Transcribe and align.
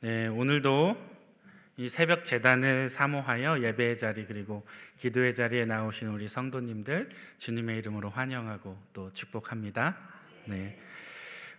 네, 0.00 0.28
오늘도 0.28 0.96
이 1.76 1.88
새벽 1.88 2.24
재단을 2.24 2.88
사모하여 2.88 3.64
예배의 3.64 3.98
자리 3.98 4.26
그리고 4.26 4.64
기도의 4.96 5.34
자리에 5.34 5.64
나오신 5.64 6.06
우리 6.06 6.28
성도님들 6.28 7.08
주님의 7.38 7.78
이름으로 7.78 8.08
환영하고 8.08 8.80
또 8.92 9.12
축복합니다. 9.12 9.98
네. 10.44 10.78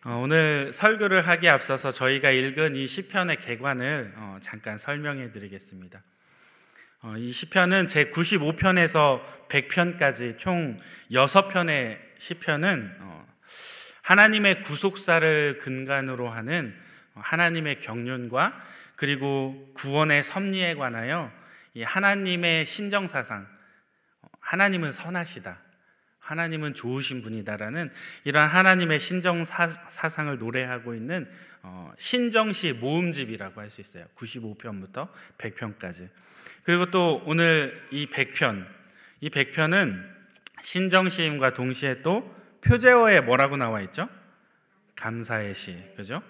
어, 0.05 0.21
오늘 0.23 0.71
설교를 0.71 1.27
하기에 1.27 1.49
앞서서 1.49 1.91
저희가 1.91 2.31
읽은 2.31 2.77
이 2.77 2.87
시편의 2.87 3.41
개관을 3.41 4.13
어, 4.15 4.37
잠깐 4.39 4.77
설명해 4.77 5.33
드리겠습니다. 5.33 6.01
어, 7.01 7.15
이 7.17 7.33
시편은 7.33 7.87
제 7.87 8.09
95편에서 8.09 9.21
100편까지 9.49 10.37
총 10.37 10.79
6편의 11.11 11.97
시편은 12.19 12.95
어, 13.01 13.27
하나님의 14.01 14.61
구속사를 14.61 15.59
근간으로 15.59 16.29
하는 16.29 16.87
하나님의 17.15 17.79
경륜과 17.79 18.61
그리고 18.95 19.71
구원의 19.75 20.23
섭리에 20.23 20.75
관하여 20.75 21.31
하나님의 21.81 22.65
신정 22.65 23.07
사상, 23.07 23.47
하나님은 24.39 24.91
선하시다. 24.91 25.59
하나님은 26.19 26.75
좋으신 26.75 27.23
분이다라는 27.23 27.91
이러한 28.23 28.49
하나님의 28.49 28.99
신정 28.99 29.45
사, 29.45 29.67
상을 29.67 30.37
노래하고 30.37 30.93
있는 30.93 31.27
어, 31.63 31.91
신정시 31.97 32.73
모음집이라고 32.73 33.59
할 33.59 33.69
수 33.69 33.81
있어요. 33.81 34.05
95편부터 34.15 35.09
100편까지. 35.39 36.09
그리고 36.63 36.91
또 36.91 37.23
오늘 37.25 37.81
이 37.89 38.05
100편, 38.05 38.67
이 39.21 39.29
100편은 39.29 40.07
신정시임과 40.61 41.53
동시에 41.53 42.01
또 42.03 42.35
표제어에 42.61 43.21
뭐라고 43.21 43.57
나와 43.57 43.81
있죠? 43.81 44.07
감사의 44.95 45.55
시, 45.55 45.75
그죠? 45.95 46.21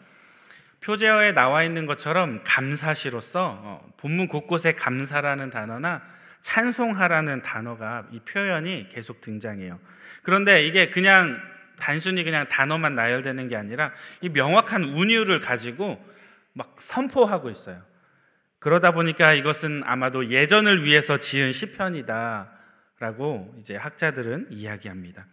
표제어에 0.81 1.33
나와 1.33 1.63
있는 1.63 1.85
것처럼 1.85 2.41
감사시로서 2.43 3.59
어, 3.61 3.93
본문 3.97 4.27
곳곳에 4.27 4.73
감사라는 4.73 5.49
단어나 5.49 6.01
찬송하라는 6.41 7.41
단어가 7.41 8.07
이 8.11 8.19
표현이 8.21 8.89
계속 8.89 9.21
등장해요. 9.21 9.79
그런데 10.23 10.65
이게 10.65 10.89
그냥 10.89 11.37
단순히 11.77 12.23
그냥 12.23 12.47
단어만 12.47 12.95
나열되는 12.95 13.49
게 13.49 13.55
아니라 13.55 13.91
이 14.21 14.29
명확한 14.29 14.83
운율을 14.83 15.39
가지고 15.39 16.03
막 16.53 16.75
선포하고 16.79 17.49
있어요. 17.49 17.81
그러다 18.59 18.91
보니까 18.91 19.33
이것은 19.33 19.83
아마도 19.85 20.29
예전을 20.29 20.83
위해서 20.83 21.17
지은 21.17 21.53
시편이다라고 21.53 22.47
이제 23.59 23.75
학자들은 23.75 24.47
이야기합니다. 24.51 25.25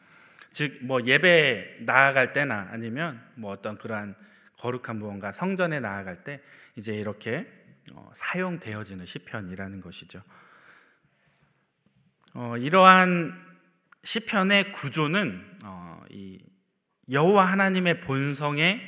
즉 0.52 0.78
뭐 0.82 1.04
예배 1.04 1.78
나아갈 1.80 2.32
때나 2.32 2.68
아니면 2.70 3.20
뭐 3.34 3.52
어떤 3.52 3.76
그러한 3.76 4.14
거룩한 4.58 4.98
무언가 4.98 5.32
성전에 5.32 5.80
나아갈 5.80 6.24
때 6.24 6.40
이제 6.76 6.94
이렇게 6.94 7.46
어, 7.92 8.10
사용되어지는 8.14 9.06
시편이라는 9.06 9.80
것이죠. 9.80 10.22
어, 12.34 12.56
이러한 12.56 13.32
시편의 14.04 14.72
구조는 14.72 15.58
어, 15.64 16.02
이 16.10 16.38
여호와 17.10 17.44
하나님의 17.46 18.00
본성에 18.00 18.80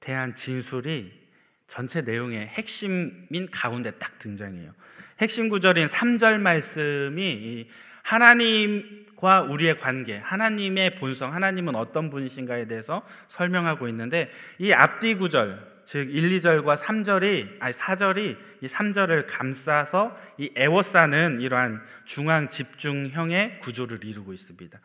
대한 0.00 0.34
진술이 0.34 1.22
전체 1.66 2.02
내용의 2.02 2.46
핵심인 2.48 3.48
가운데 3.50 3.92
딱 3.98 4.18
등장해요. 4.18 4.74
핵심 5.20 5.48
구절인 5.48 5.86
3절 5.86 6.40
말씀이 6.40 7.68
하나님과 8.02 9.42
우리의 9.42 9.78
관계, 9.78 10.18
하나님의 10.18 10.96
본성, 10.96 11.32
하나님은 11.34 11.74
어떤 11.74 12.10
분이신가에 12.10 12.66
대해서 12.66 13.02
설명하고 13.28 13.88
있는데 13.88 14.30
이 14.58 14.72
앞뒤 14.72 15.14
구절, 15.14 15.72
즉 15.84 16.14
1, 16.14 16.30
2절과 16.38 16.76
3절이 16.76 17.56
아니 17.60 17.72
4절이 17.72 18.36
이 18.60 18.66
3절을 18.66 19.26
감싸서 19.28 20.16
이 20.38 20.50
에워싸는 20.54 21.40
이러한 21.40 21.82
중앙 22.04 22.48
집중형의 22.48 23.60
구조를 23.60 24.04
이루고 24.04 24.32
있습니다. 24.32 24.78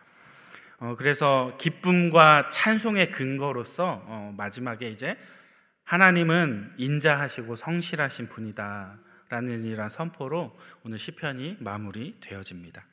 어, 0.80 0.96
그래서 0.96 1.56
기쁨과 1.60 2.50
찬송의 2.52 3.12
근거로서 3.12 4.04
어, 4.06 4.34
마지막에 4.38 4.90
이제 4.90 5.18
하나님은 5.84 6.74
인자하시고 6.78 7.56
성실하신 7.56 8.28
분이다라는 8.28 9.64
이러한 9.66 9.90
선포로 9.90 10.58
오늘 10.84 11.00
시편이 11.00 11.58
마무리되어집니다. 11.60 12.86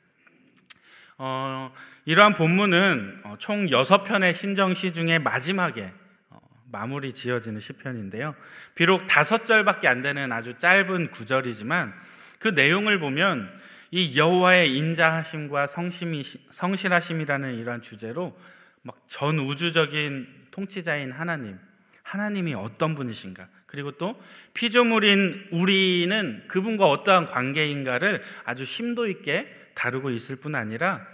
어, 1.17 1.73
이러한 2.05 2.35
본문은 2.35 3.21
어, 3.23 3.35
총 3.39 3.67
6편의 3.67 4.35
신정시 4.35 4.93
중에 4.93 5.19
마지막에 5.19 5.91
어, 6.29 6.39
마무리 6.71 7.13
지어지는 7.13 7.59
시편인데요. 7.59 8.35
비록 8.75 9.07
다섯 9.07 9.45
절밖에 9.45 9.87
안 9.87 10.01
되는 10.01 10.31
아주 10.31 10.57
짧은 10.57 11.11
구절이지만 11.11 11.93
그 12.39 12.49
내용을 12.49 12.99
보면 12.99 13.49
이 13.91 14.17
여호와의 14.17 14.75
인자하심과 14.75 15.67
성심이, 15.67 16.23
성실하심이라는 16.51 17.55
이러한 17.55 17.81
주제로 17.81 18.37
막 18.81 18.95
전 19.07 19.39
우주적인 19.39 20.27
통치자인 20.51 21.11
하나님, 21.11 21.57
하나님이 22.03 22.53
어떤 22.53 22.95
분이신가, 22.95 23.47
그리고 23.65 23.91
또 23.91 24.21
피조물인 24.53 25.47
우리는 25.51 26.43
그분과 26.47 26.85
어떠한 26.89 27.27
관계인가를 27.27 28.21
아주 28.43 28.65
심도 28.65 29.07
있게 29.07 29.47
다루고 29.75 30.09
있을 30.09 30.37
뿐 30.37 30.55
아니라 30.55 31.05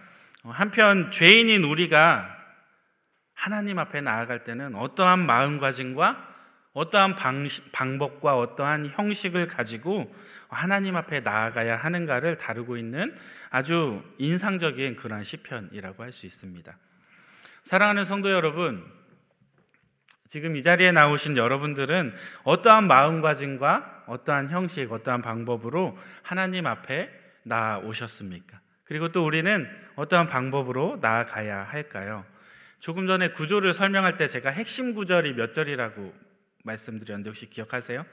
한편 0.44 1.11
죄인인 1.11 1.63
우리가 1.63 2.38
하나님 3.33 3.79
앞에 3.79 4.01
나아갈 4.01 4.44
때는 4.44 4.75
어떠한 4.75 5.25
마음가짐과 5.25 6.29
어떠한 6.73 7.16
방법과 7.73 8.38
어떠한 8.38 8.91
형식을 8.95 9.47
가지고 9.47 10.13
하나님 10.47 10.95
앞에 10.95 11.22
나아가야 11.22 11.77
하는가를 11.77 12.38
다루고 12.38 12.77
있는 12.77 13.16
아주 13.49 14.03
인상적인 14.17 14.95
그러한 14.95 15.23
시편이라고 15.23 16.03
할 16.03 16.11
수 16.11 16.25
있습니다. 16.25 16.78
사랑하는 17.63 18.05
성도 18.05 18.31
여러분, 18.31 18.83
지금 20.28 20.55
이 20.55 20.63
자리에 20.63 20.91
나오신 20.91 21.38
여러분들은 21.38 22.16
어떠한 22.43 22.88
마음가짐과 22.88 24.05
어떠한 24.07 24.49
형식, 24.49 24.91
어떠한 24.91 25.22
방법으로 25.22 25.97
하나님 26.23 26.67
앞에 26.67 27.21
나오셨습니까? 27.44 28.59
그리고 28.84 29.09
또 29.09 29.25
우리는 29.25 29.68
어떠한 29.96 30.28
방법으로 30.28 31.00
나아가야 31.02 31.63
할까요? 31.63 32.25
조금 32.79 33.07
전에 33.07 33.29
구조를 33.29 33.74
설명할 33.74 34.18
때 34.18 34.28
제가 34.28 34.50
핵심 34.50 34.96
구절이 34.96 35.34
몇 35.35 35.53
절이라고 35.53 36.13
말씀드렸는데 36.63 37.29
혹시 37.29 37.50
기억하세요? 37.50 38.06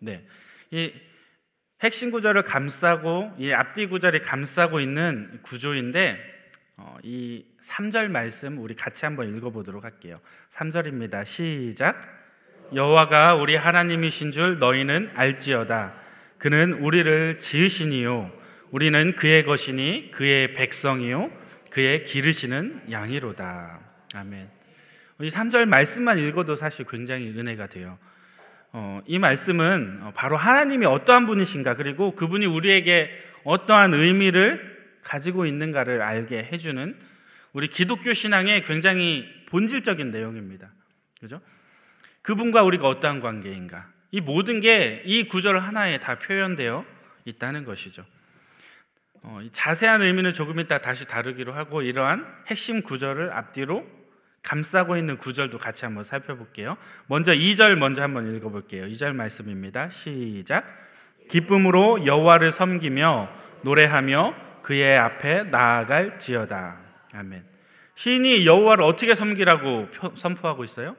네. 0.00 0.26
이 0.70 0.92
핵심 1.80 2.10
구절을 2.10 2.42
감싸고 2.42 3.34
이 3.38 3.52
앞뒤 3.52 3.86
구절이 3.86 4.22
감싸고 4.22 4.80
있는 4.80 5.40
구조인데 5.42 6.18
어, 6.76 6.96
이 7.02 7.44
3절 7.60 8.08
말씀 8.08 8.58
우리 8.58 8.74
같이 8.74 9.04
한번 9.04 9.34
읽어보도록 9.36 9.84
할게요. 9.84 10.20
3절입니다. 10.50 11.24
시작. 11.24 12.00
여호와가 12.74 13.34
우리 13.34 13.54
하나님이신 13.54 14.32
줄 14.32 14.58
너희는 14.58 15.12
알지어다. 15.14 15.94
그는 16.38 16.72
우리를 16.72 17.38
지으시니요 17.38 18.41
우리는 18.72 19.14
그의 19.16 19.44
것이니 19.44 20.10
그의 20.12 20.54
백성이요 20.54 21.30
그의 21.70 22.04
기르시는 22.04 22.90
양이로다. 22.90 23.80
아멘. 24.14 24.48
이 25.20 25.28
3절 25.28 25.66
말씀만 25.66 26.18
읽어도 26.18 26.56
사실 26.56 26.86
굉장히 26.86 27.28
은혜가 27.28 27.68
돼요. 27.68 27.98
어, 28.72 29.02
이 29.06 29.18
말씀은 29.18 30.12
바로 30.14 30.38
하나님이 30.38 30.86
어떠한 30.86 31.26
분이신가 31.26 31.76
그리고 31.76 32.14
그분이 32.16 32.46
우리에게 32.46 33.10
어떠한 33.44 33.92
의미를 33.92 34.96
가지고 35.02 35.44
있는가를 35.44 36.00
알게 36.00 36.48
해주는 36.50 36.98
우리 37.52 37.68
기독교 37.68 38.14
신앙의 38.14 38.64
굉장히 38.64 39.28
본질적인 39.50 40.10
내용입니다. 40.10 40.70
그죠? 41.20 41.42
그분과 42.22 42.62
우리가 42.62 42.88
어떠한 42.88 43.20
관계인가. 43.20 43.86
이 44.10 44.20
모든 44.22 44.60
게 44.60 45.02
이 45.04 45.24
구절 45.24 45.58
하나에 45.58 45.98
다 45.98 46.18
표현되어 46.18 46.86
있다는 47.26 47.64
것이죠. 47.64 48.06
어, 49.22 49.40
자세한 49.52 50.02
의미는 50.02 50.32
조금 50.32 50.58
이따 50.58 50.78
다시 50.78 51.06
다루기로 51.06 51.52
하고 51.52 51.82
이러한 51.82 52.26
핵심 52.48 52.82
구절을 52.82 53.32
앞뒤로 53.32 53.86
감싸고 54.42 54.96
있는 54.96 55.16
구절도 55.16 55.58
같이 55.58 55.84
한번 55.84 56.02
살펴볼게요. 56.02 56.76
먼저 57.06 57.32
2절 57.32 57.76
먼저 57.76 58.02
한번 58.02 58.34
읽어볼게요. 58.34 58.86
2절 58.86 59.14
말씀입니다. 59.14 59.88
시작. 59.90 60.64
기쁨으로 61.28 62.04
여호와를 62.04 62.50
섬기며 62.50 63.28
노래하며 63.62 64.34
그의 64.62 64.98
앞에 64.98 65.44
나아갈지어다. 65.44 66.80
아멘. 67.14 67.44
시인이 67.94 68.44
여호와를 68.46 68.84
어떻게 68.84 69.14
섬기라고 69.14 69.88
선포하고 70.14 70.64
있어요? 70.64 70.96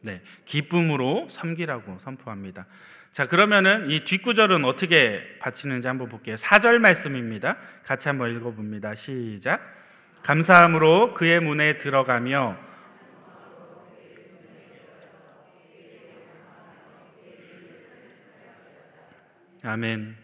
네, 0.00 0.22
기쁨으로 0.44 1.28
섬기라고 1.30 1.98
선포합니다. 1.98 2.66
자, 3.12 3.26
그러면은 3.26 3.90
이 3.90 4.04
뒷구절은 4.04 4.64
어떻게 4.64 5.38
바치는지 5.40 5.88
한번 5.88 6.08
볼게요. 6.08 6.36
4절 6.36 6.78
말씀입니다. 6.78 7.56
같이 7.84 8.08
한번 8.08 8.34
읽어 8.34 8.52
봅니다. 8.52 8.94
시작. 8.94 9.60
감사함으로 10.22 11.14
그의 11.14 11.40
문에 11.40 11.78
들어가며 11.78 12.58
아멘. 19.64 20.16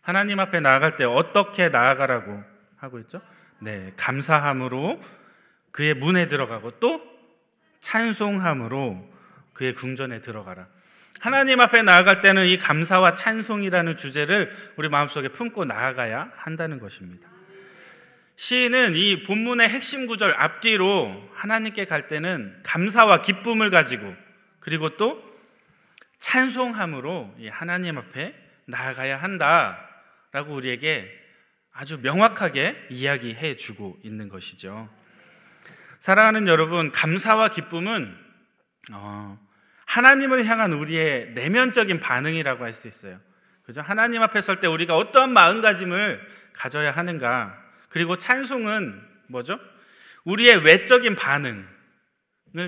하나님 0.00 0.40
앞에 0.40 0.60
나아갈 0.60 0.96
때 0.96 1.04
어떻게 1.04 1.68
나아가라고 1.68 2.42
하고 2.76 2.98
있죠? 3.00 3.20
네, 3.60 3.92
감사함으로 3.96 5.00
그의 5.70 5.94
문에 5.94 6.26
들어가고 6.26 6.80
또 6.80 7.00
찬송함으로 7.80 9.10
그의 9.54 9.74
궁전에 9.74 10.20
들어가라. 10.20 10.66
하나님 11.22 11.60
앞에 11.60 11.82
나아갈 11.82 12.20
때는 12.20 12.46
이 12.46 12.58
감사와 12.58 13.14
찬송이라는 13.14 13.96
주제를 13.96 14.52
우리 14.74 14.88
마음속에 14.88 15.28
품고 15.28 15.64
나아가야 15.66 16.32
한다는 16.34 16.80
것입니다. 16.80 17.28
시인은 18.34 18.96
이 18.96 19.22
본문의 19.22 19.68
핵심 19.68 20.08
구절 20.08 20.34
앞뒤로 20.36 21.30
하나님께 21.34 21.84
갈 21.84 22.08
때는 22.08 22.58
감사와 22.64 23.22
기쁨을 23.22 23.70
가지고 23.70 24.12
그리고 24.58 24.96
또 24.96 25.22
찬송함으로 26.18 27.36
하나님 27.52 27.98
앞에 27.98 28.34
나아가야 28.66 29.16
한다라고 29.16 30.54
우리에게 30.54 31.08
아주 31.72 32.00
명확하게 32.02 32.88
이야기해 32.90 33.56
주고 33.58 33.96
있는 34.02 34.28
것이죠. 34.28 34.92
사랑하는 36.00 36.48
여러분, 36.48 36.90
감사와 36.90 37.50
기쁨은 37.50 38.12
어, 38.90 39.38
하나님을 39.92 40.46
향한 40.46 40.72
우리의 40.72 41.32
내면적인 41.34 42.00
반응이라고 42.00 42.64
할 42.64 42.72
수 42.72 42.88
있어요. 42.88 43.20
그죠? 43.62 43.82
하나님 43.82 44.22
앞에 44.22 44.40
설 44.40 44.58
때 44.58 44.66
우리가 44.66 44.96
어떠한 44.96 45.30
마음가짐을 45.34 46.26
가져야 46.54 46.92
하는가? 46.92 47.62
그리고 47.90 48.16
찬송은 48.16 49.02
뭐죠? 49.26 49.60
우리의 50.24 50.64
외적인 50.64 51.14
반응을 51.14 51.66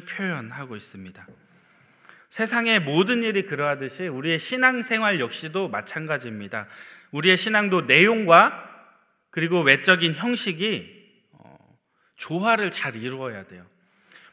표현하고 0.06 0.76
있습니다. 0.76 1.26
세상의 2.28 2.80
모든 2.80 3.22
일이 3.22 3.44
그러하듯이 3.44 4.06
우리의 4.06 4.38
신앙생활 4.38 5.18
역시도 5.18 5.68
마찬가지입니다. 5.70 6.66
우리의 7.12 7.38
신앙도 7.38 7.82
내용과 7.82 8.70
그리고 9.30 9.62
외적인 9.62 10.14
형식이 10.14 11.22
어, 11.32 11.56
조화를 12.16 12.70
잘 12.70 12.96
이루어야 12.96 13.46
돼요. 13.46 13.64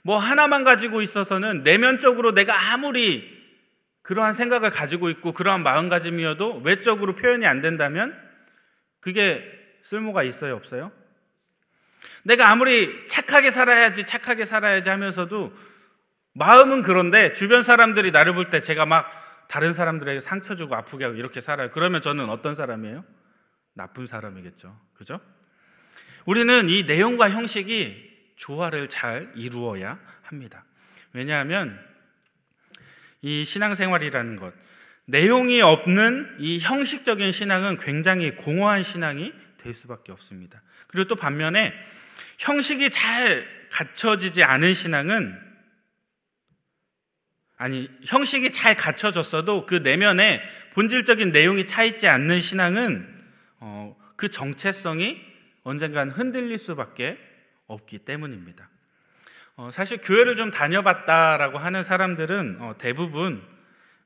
뭐 0.04 0.18
하나만 0.18 0.64
가지고 0.64 1.02
있어서는 1.02 1.64
내면적으로 1.64 2.34
내가 2.34 2.74
아무리 2.74 3.40
그러한 4.02 4.34
생각을 4.34 4.72
가지고 4.72 5.10
있고 5.10 5.32
그러한 5.32 5.64
마음가짐이어도 5.64 6.62
외적으로 6.64 7.14
표현이 7.16 7.46
안 7.46 7.62
된다면 7.62 8.18
그게 9.00 9.44
쓸모가 9.84 10.24
있어요, 10.24 10.56
없어요? 10.56 10.92
내가 12.24 12.50
아무리 12.50 13.08
착하게 13.08 13.52
살아야지, 13.52 14.04
착하게 14.04 14.46
살아야지 14.46 14.90
하면서도 14.90 15.54
마음은 16.34 16.82
그런데 16.82 17.34
주변 17.34 17.64
사람들이 17.64 18.12
나를 18.12 18.34
볼 18.34 18.50
때 18.50 18.62
제가 18.62 18.86
막 18.86 19.10
다른 19.48 19.74
사람들에게 19.74 20.20
상처 20.22 20.56
주고 20.56 20.76
아프게 20.76 21.04
하고 21.04 21.18
이렇게 21.18 21.42
살아요. 21.42 21.70
그러면 21.72 22.02
저는 22.02 22.30
어떤 22.30 22.56
사람이에요? 22.56 23.04
나쁜 23.74 24.08
사람이겠죠. 24.08 24.80
그죠? 24.94 25.20
우리는 26.26 26.70
이 26.70 26.84
내용과 26.84 27.32
형식이 27.32 28.11
조화를 28.42 28.90
잘 28.90 29.32
이루어야 29.36 30.00
합니다. 30.24 30.66
왜냐하면 31.14 31.80
이 33.22 33.46
신앙생활이라는 33.46 34.36
것, 34.38 34.52
내용이 35.06 35.62
없는 35.62 36.38
이 36.40 36.60
형식적인 36.60 37.32
신앙은 37.32 37.78
굉장히 37.78 38.36
공허한 38.36 38.84
신앙이 38.84 39.32
될 39.58 39.74
수밖에 39.76 40.12
없습니다. 40.12 40.62
그리고 40.88 41.08
또 41.08 41.16
반면에 41.16 41.72
형식이 42.40 42.90
잘 42.90 43.48
갖춰지지 43.70 44.42
않은 44.42 44.74
신앙은 44.74 45.40
아니 47.58 47.92
형식이 48.04 48.52
잘 48.52 48.76
갖춰졌어도 48.76 49.68
그 49.68 49.76
내면에 49.76 50.42
본질적인 50.74 51.32
내용이 51.32 51.68
차 51.68 51.84
있지 51.84 52.08
않는 52.08 52.42
신앙은 52.42 53.20
어, 53.60 53.96
그 54.16 54.30
정체성이 54.30 55.22
언젠간 55.62 56.10
흔들릴 56.10 56.58
수밖에 56.58 57.31
없기 57.72 58.00
때문입니다. 58.00 58.70
어, 59.56 59.70
사실 59.72 60.00
교회를 60.02 60.36
좀 60.36 60.52
다녀봤다라고 60.52 61.58
하는 61.58 61.84
사람들은 61.84 62.58
어, 62.62 62.76
대부분 62.78 63.44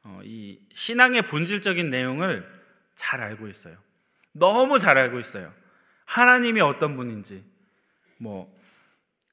어, 0.04 0.20
이 0.24 0.60
신앙의 0.74 1.24
본질적인 1.24 1.90
내용을 1.90 2.48
잘 2.96 3.22
알고 3.22 3.48
있어요. 3.48 3.78
너무 4.32 4.80
잘 4.80 4.98
알고 4.98 5.20
있어요. 5.20 5.54
하나님이 6.06 6.62
어떤 6.62 6.96
분인지, 6.96 7.44
뭐 8.18 8.54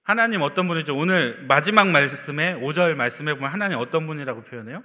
하나님 0.03 0.43
어떤 0.43 0.69
분인지 0.69 0.91
오늘 0.93 1.45
마지막 1.47 1.89
말씀에 1.89 2.55
5절 2.55 2.95
말씀에 2.95 3.35
보면 3.35 3.51
하나님 3.51 3.79
어떤 3.79 4.07
분이라고 4.07 4.45
표현해요? 4.45 4.83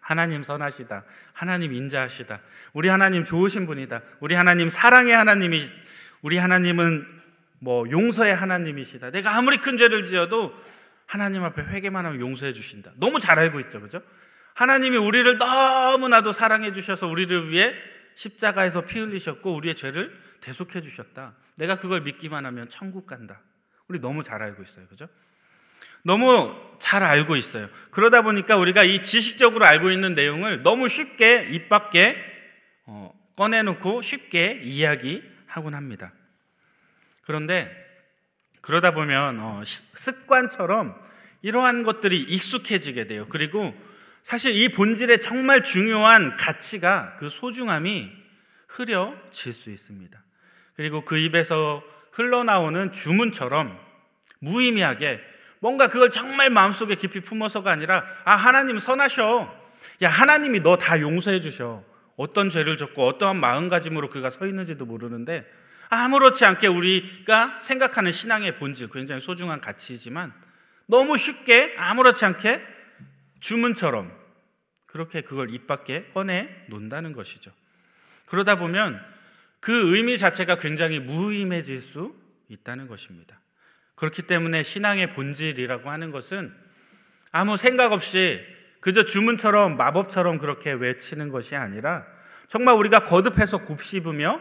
하나님 0.00 0.42
선하시다. 0.42 1.04
하나님 1.32 1.72
인자하시다. 1.72 2.40
우리 2.72 2.88
하나님 2.88 3.24
좋으신 3.24 3.66
분이다. 3.66 4.00
우리 4.20 4.34
하나님 4.34 4.70
사랑의 4.70 5.14
하나님이 5.14 5.62
우리 6.22 6.38
하나님은 6.38 7.17
뭐 7.60 7.88
용서의 7.90 8.34
하나님이시다. 8.34 9.10
내가 9.10 9.36
아무리 9.36 9.58
큰 9.58 9.76
죄를 9.76 10.02
지어도 10.02 10.54
하나님 11.06 11.42
앞에 11.42 11.62
회개만 11.62 12.04
하면 12.06 12.20
용서해 12.20 12.52
주신다. 12.52 12.92
너무 12.96 13.18
잘 13.18 13.38
알고 13.38 13.60
있죠. 13.60 13.80
그죠? 13.80 14.02
하나님이 14.54 14.96
우리를 14.96 15.38
너무나도 15.38 16.32
사랑해 16.32 16.72
주셔서 16.72 17.06
우리를 17.06 17.50
위해 17.50 17.74
십자가에서 18.16 18.82
피 18.82 18.98
흘리셨고 18.98 19.54
우리의 19.54 19.76
죄를 19.76 20.12
대속해 20.40 20.80
주셨다. 20.80 21.34
내가 21.56 21.76
그걸 21.76 22.02
믿기만 22.02 22.44
하면 22.46 22.68
천국 22.68 23.06
간다. 23.06 23.40
우리 23.86 24.00
너무 24.00 24.22
잘 24.22 24.42
알고 24.42 24.62
있어요. 24.62 24.86
그죠? 24.88 25.08
너무 26.02 26.54
잘 26.78 27.02
알고 27.02 27.36
있어요. 27.36 27.68
그러다 27.90 28.22
보니까 28.22 28.56
우리가 28.56 28.84
이 28.84 29.02
지식적으로 29.02 29.64
알고 29.64 29.90
있는 29.90 30.14
내용을 30.14 30.62
너무 30.62 30.88
쉽게 30.88 31.48
입 31.50 31.68
밖에 31.68 32.16
어, 32.84 33.12
꺼내놓고 33.36 34.02
쉽게 34.02 34.60
이야기하곤 34.62 35.74
합니다. 35.74 36.12
그런데 37.28 37.70
그러다 38.62 38.92
보면 38.92 39.38
어, 39.38 39.62
습관처럼 39.66 40.98
이러한 41.42 41.82
것들이 41.82 42.22
익숙해지게 42.22 43.06
돼요. 43.06 43.26
그리고 43.28 43.74
사실 44.22 44.56
이 44.56 44.70
본질의 44.70 45.20
정말 45.20 45.62
중요한 45.62 46.38
가치가 46.38 47.16
그 47.18 47.28
소중함이 47.28 48.10
흐려질 48.68 49.52
수 49.52 49.68
있습니다. 49.68 50.18
그리고 50.74 51.04
그 51.04 51.18
입에서 51.18 51.84
흘러나오는 52.12 52.90
주문처럼 52.92 53.78
무의미하게 54.38 55.20
뭔가 55.60 55.88
그걸 55.88 56.10
정말 56.10 56.48
마음속에 56.48 56.94
깊이 56.94 57.20
품어서가 57.20 57.70
아니라 57.70 58.06
아 58.24 58.36
하나님 58.36 58.78
선하셔. 58.78 59.54
야 60.00 60.08
하나님이 60.08 60.60
너 60.60 60.76
다 60.76 60.98
용서해 60.98 61.40
주셔. 61.40 61.84
어떤 62.16 62.48
죄를 62.48 62.78
졌고 62.78 63.06
어떠한 63.06 63.36
마음가짐으로 63.36 64.08
그가 64.08 64.30
서 64.30 64.46
있는지도 64.46 64.86
모르는데 64.86 65.46
아무렇지 65.90 66.44
않게 66.44 66.66
우리가 66.66 67.60
생각하는 67.60 68.12
신앙의 68.12 68.56
본질, 68.56 68.88
굉장히 68.90 69.20
소중한 69.20 69.60
가치이지만 69.60 70.32
너무 70.86 71.16
쉽게 71.16 71.74
아무렇지 71.78 72.24
않게 72.24 72.62
주문처럼 73.40 74.12
그렇게 74.86 75.20
그걸 75.20 75.52
입 75.52 75.66
밖에 75.66 76.06
꺼내 76.14 76.48
놓는다는 76.68 77.12
것이죠. 77.12 77.52
그러다 78.26 78.58
보면 78.58 79.02
그 79.60 79.94
의미 79.94 80.18
자체가 80.18 80.56
굉장히 80.58 80.98
무의미해질 81.00 81.80
수 81.80 82.14
있다는 82.48 82.86
것입니다. 82.86 83.40
그렇기 83.94 84.22
때문에 84.22 84.62
신앙의 84.62 85.14
본질이라고 85.14 85.90
하는 85.90 86.10
것은 86.10 86.54
아무 87.32 87.56
생각 87.56 87.92
없이 87.92 88.44
그저 88.80 89.04
주문처럼 89.04 89.76
마법처럼 89.76 90.38
그렇게 90.38 90.72
외치는 90.72 91.30
것이 91.30 91.56
아니라 91.56 92.06
정말 92.46 92.76
우리가 92.76 93.04
거듭해서 93.04 93.64
곱씹으며 93.64 94.40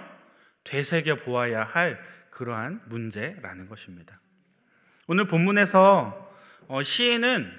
되새겨 0.67 1.15
보아야 1.15 1.63
할 1.63 1.99
그러한 2.29 2.81
문제라는 2.85 3.67
것입니다. 3.67 4.19
오늘 5.07 5.25
본문에서 5.25 6.35
어, 6.67 6.83
시인은 6.83 7.49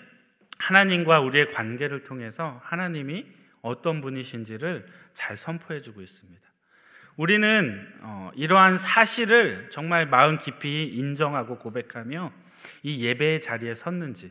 하나님과 0.59 1.21
우리의 1.21 1.53
관계를 1.53 2.05
통해서 2.05 2.61
하나님이 2.63 3.27
어떤 3.63 4.01
분이신지를 4.03 4.87
잘 5.15 5.37
선포해 5.37 5.81
주고 5.81 6.03
있습니다. 6.03 6.47
우리는 7.17 7.89
어, 8.03 8.31
이러한 8.37 8.77
사실을 8.77 9.71
정말 9.71 10.07
마음 10.07 10.39
깊이 10.39 10.85
인정하고 10.85 11.59
고백하며 11.59 12.33
이 12.83 13.05
예배의 13.05 13.41
자리에 13.41 13.75
섰는지 13.75 14.31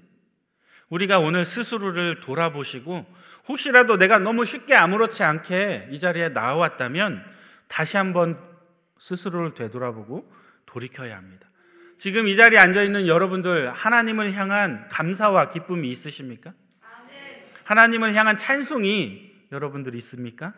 우리가 0.89 1.19
오늘 1.19 1.43
스스로를 1.43 2.19
돌아보시고 2.21 3.05
혹시라도 3.47 3.97
내가 3.97 4.19
너무 4.19 4.45
쉽게 4.45 4.75
아무렇지 4.75 5.23
않게 5.23 5.89
이 5.91 5.99
자리에 5.99 6.29
나왔다면 6.29 7.25
다시 7.67 7.97
한번 7.97 8.56
스스로를 8.99 9.53
되돌아보고 9.53 10.31
돌이켜야 10.65 11.17
합니다. 11.17 11.47
지금 11.97 12.27
이 12.27 12.35
자리에 12.35 12.59
앉아 12.59 12.83
있는 12.83 13.07
여러분들 13.07 13.71
하나님을 13.71 14.33
향한 14.33 14.87
감사와 14.89 15.49
기쁨이 15.49 15.89
있으십니까? 15.89 16.53
하나님을 17.63 18.13
향한 18.13 18.37
찬송이 18.37 19.47
여러분들 19.51 19.93
있습니까? 19.95 20.53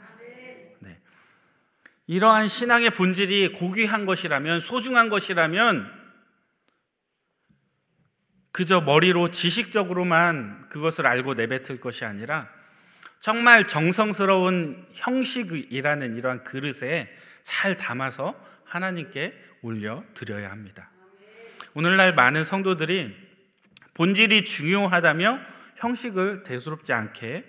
네. 0.80 1.00
이러한 2.08 2.48
신앙의 2.48 2.92
본질이 2.92 3.54
고귀한 3.54 4.06
것이라면 4.06 4.62
소중한 4.62 5.10
것이라면 5.10 6.00
그저 8.52 8.82
머리로 8.82 9.32
지식적으로만 9.32 10.70
그것을 10.70 11.08
알고 11.08 11.36
내뱉을 11.36 11.80
것이 11.80 12.06
아니라 12.06 12.50
정말 13.20 13.68
정성스러운 13.68 14.86
형식이라는 14.94 16.18
이러한 16.18 16.44
그릇에 16.44 17.10
잘 17.44 17.78
담아서 17.78 18.40
하나님께 18.66 19.34
올려 19.62 20.04
드려야 20.14 20.52
합니다. 20.52 20.92
오늘날 21.74 22.14
많은 22.14 22.44
성도들이 22.44 23.16
본질이 23.94 24.46
중요하다며 24.46 25.40
형식을 25.78 26.44
대수롭지 26.44 26.94
않게 26.94 27.46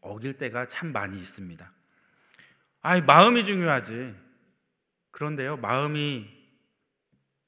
어길 0.00 0.38
때가 0.38 0.66
참 0.66 0.92
많이 0.92 1.18
있습니다. 1.18 1.72
아, 2.82 3.00
마음이 3.00 3.44
중요하지. 3.44 4.14
그런데요, 5.12 5.56
마음이 5.58 6.28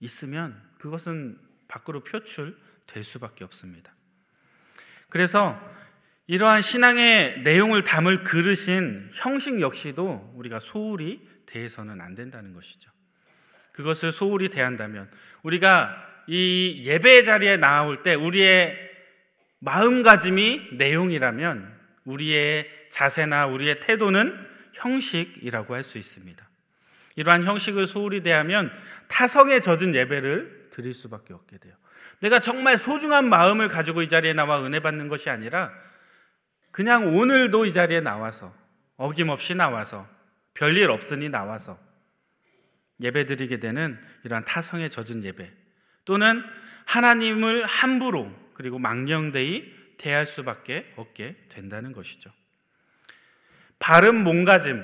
있으면 0.00 0.60
그것은 0.78 1.40
밖으로 1.66 2.04
표출될 2.04 3.02
수밖에 3.02 3.42
없습니다. 3.44 3.94
그래서 5.08 5.58
이러한 6.26 6.62
신앙의 6.62 7.42
내용을 7.42 7.84
담을 7.84 8.24
그릇인 8.24 9.10
형식 9.14 9.60
역시도 9.60 10.32
우리가 10.36 10.58
소홀히 10.58 11.20
대해서는 11.46 12.00
안 12.00 12.14
된다는 12.14 12.54
것이죠. 12.54 12.90
그것을 13.72 14.12
소홀히 14.12 14.48
대한다면 14.48 15.10
우리가 15.42 15.94
이 16.26 16.82
예배 16.84 17.24
자리에 17.24 17.58
나올 17.58 18.02
때 18.02 18.14
우리의 18.14 18.78
마음가짐이 19.58 20.70
내용이라면 20.72 21.74
우리의 22.04 22.70
자세나 22.90 23.46
우리의 23.46 23.80
태도는 23.80 24.54
형식이라고 24.72 25.74
할 25.74 25.84
수 25.84 25.98
있습니다. 25.98 26.48
이러한 27.16 27.44
형식을 27.44 27.86
소홀히 27.86 28.22
대하면 28.22 28.72
타성에 29.08 29.60
젖은 29.60 29.94
예배를 29.94 30.68
드릴 30.70 30.92
수밖에 30.92 31.32
없게 31.34 31.58
돼요. 31.58 31.74
내가 32.20 32.40
정말 32.40 32.78
소중한 32.78 33.28
마음을 33.28 33.68
가지고 33.68 34.02
이 34.02 34.08
자리에 34.08 34.32
나와 34.32 34.64
은혜 34.64 34.80
받는 34.80 35.08
것이 35.08 35.30
아니라 35.30 35.70
그냥 36.74 37.14
오늘도 37.14 37.66
이 37.66 37.72
자리에 37.72 38.00
나와서 38.00 38.52
어김없이 38.96 39.54
나와서 39.54 40.08
별일 40.54 40.90
없으니 40.90 41.28
나와서 41.28 41.78
예배 43.00 43.26
드리게 43.26 43.60
되는 43.60 43.96
이러한 44.24 44.44
타성에 44.44 44.88
젖은 44.88 45.22
예배 45.22 45.52
또는 46.04 46.42
하나님을 46.84 47.64
함부로 47.64 48.28
그리고 48.54 48.80
망령되이 48.80 49.72
대할 49.98 50.26
수밖에 50.26 50.92
없게 50.96 51.36
된다는 51.48 51.92
것이죠. 51.92 52.32
바른 53.78 54.24
몸가짐, 54.24 54.82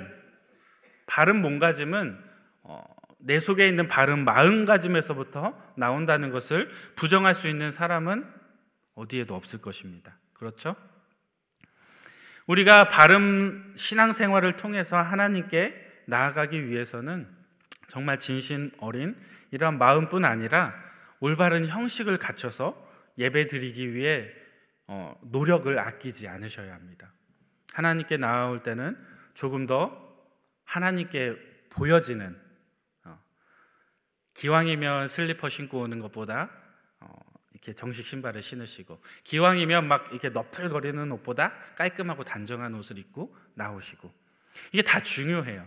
바른 1.06 1.42
몸가짐은 1.42 2.22
어, 2.62 2.84
내 3.18 3.40
속에 3.40 3.66
있는 3.66 3.88
바른 3.88 4.24
마음가짐에서부터 4.24 5.60
나온다는 5.76 6.30
것을 6.30 6.70
부정할 6.94 7.34
수 7.34 7.48
있는 7.48 7.72
사람은 7.72 8.24
어디에도 8.94 9.34
없을 9.34 9.60
것입니다. 9.60 10.16
그렇죠? 10.34 10.76
우리가 12.50 12.88
바른 12.88 13.74
신앙생활을 13.76 14.56
통해서 14.56 14.96
하나님께 14.96 16.02
나아가기 16.06 16.68
위해서는 16.68 17.28
정말 17.86 18.18
진심 18.18 18.72
어린 18.78 19.16
이러한 19.52 19.78
마음뿐 19.78 20.24
아니라 20.24 20.74
올바른 21.20 21.68
형식을 21.68 22.18
갖춰서 22.18 22.90
예배 23.18 23.46
드리기 23.46 23.94
위해 23.94 24.32
어, 24.88 25.16
노력을 25.22 25.78
아끼지 25.78 26.26
않으셔야 26.26 26.74
합니다. 26.74 27.12
하나님께 27.72 28.16
나아올 28.16 28.64
때는 28.64 28.98
조금 29.34 29.68
더 29.68 30.12
하나님께 30.64 31.36
보여지는 31.70 32.36
어, 33.04 33.16
기왕이면 34.34 35.06
슬리퍼 35.06 35.48
신고 35.48 35.82
오는 35.82 36.00
것보다 36.00 36.50
이렇게 37.60 37.74
정식 37.74 38.06
신발을 38.06 38.42
신으시고 38.42 39.00
기왕이면 39.24 39.86
막 39.86 40.08
이렇게 40.10 40.30
너풀거리는 40.30 41.12
옷보다 41.12 41.52
깔끔하고 41.76 42.24
단정한 42.24 42.74
옷을 42.74 42.98
입고 42.98 43.36
나오시고 43.54 44.10
이게 44.72 44.82
다 44.82 45.02
중요해요. 45.02 45.66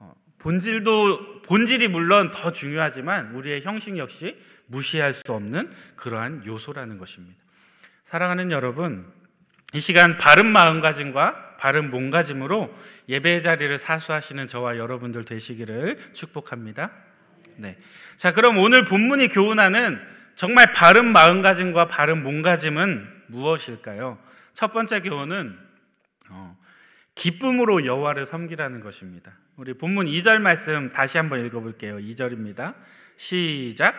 어, 0.00 0.14
본질도 0.38 1.42
본질이 1.42 1.88
물론 1.88 2.32
더 2.32 2.52
중요하지만 2.52 3.34
우리의 3.34 3.62
형식 3.62 3.96
역시 3.96 4.36
무시할 4.66 5.14
수 5.14 5.22
없는 5.32 5.70
그러한 5.96 6.44
요소라는 6.46 6.98
것입니다. 6.98 7.40
사랑하는 8.04 8.50
여러분, 8.50 9.12
이 9.72 9.80
시간 9.80 10.18
바른 10.18 10.46
마음가짐과 10.46 11.56
바른 11.58 11.90
몸가짐으로 11.90 12.74
예배 13.08 13.40
자리를 13.40 13.76
사수하시는 13.78 14.48
저와 14.48 14.78
여러분들 14.78 15.24
되시기를 15.24 16.12
축복합니다. 16.14 16.90
네. 17.56 17.78
자, 18.16 18.32
그럼 18.32 18.58
오늘 18.58 18.84
본문이 18.84 19.28
교훈하는 19.28 20.00
정말 20.40 20.72
바른 20.72 21.12
마음가짐과 21.12 21.88
바른 21.88 22.22
몸가짐은 22.22 23.24
무엇일까요? 23.26 24.18
첫 24.54 24.72
번째 24.72 25.00
교훈은 25.00 25.54
어, 26.30 26.56
기쁨으로 27.14 27.84
여호와를 27.84 28.24
섬기라는 28.24 28.80
것입니다. 28.80 29.32
우리 29.56 29.74
본문 29.74 30.06
2절 30.06 30.38
말씀 30.38 30.88
다시 30.88 31.18
한번 31.18 31.44
읽어 31.44 31.60
볼게요. 31.60 31.98
2절입니다. 31.98 32.74
시작. 33.18 33.94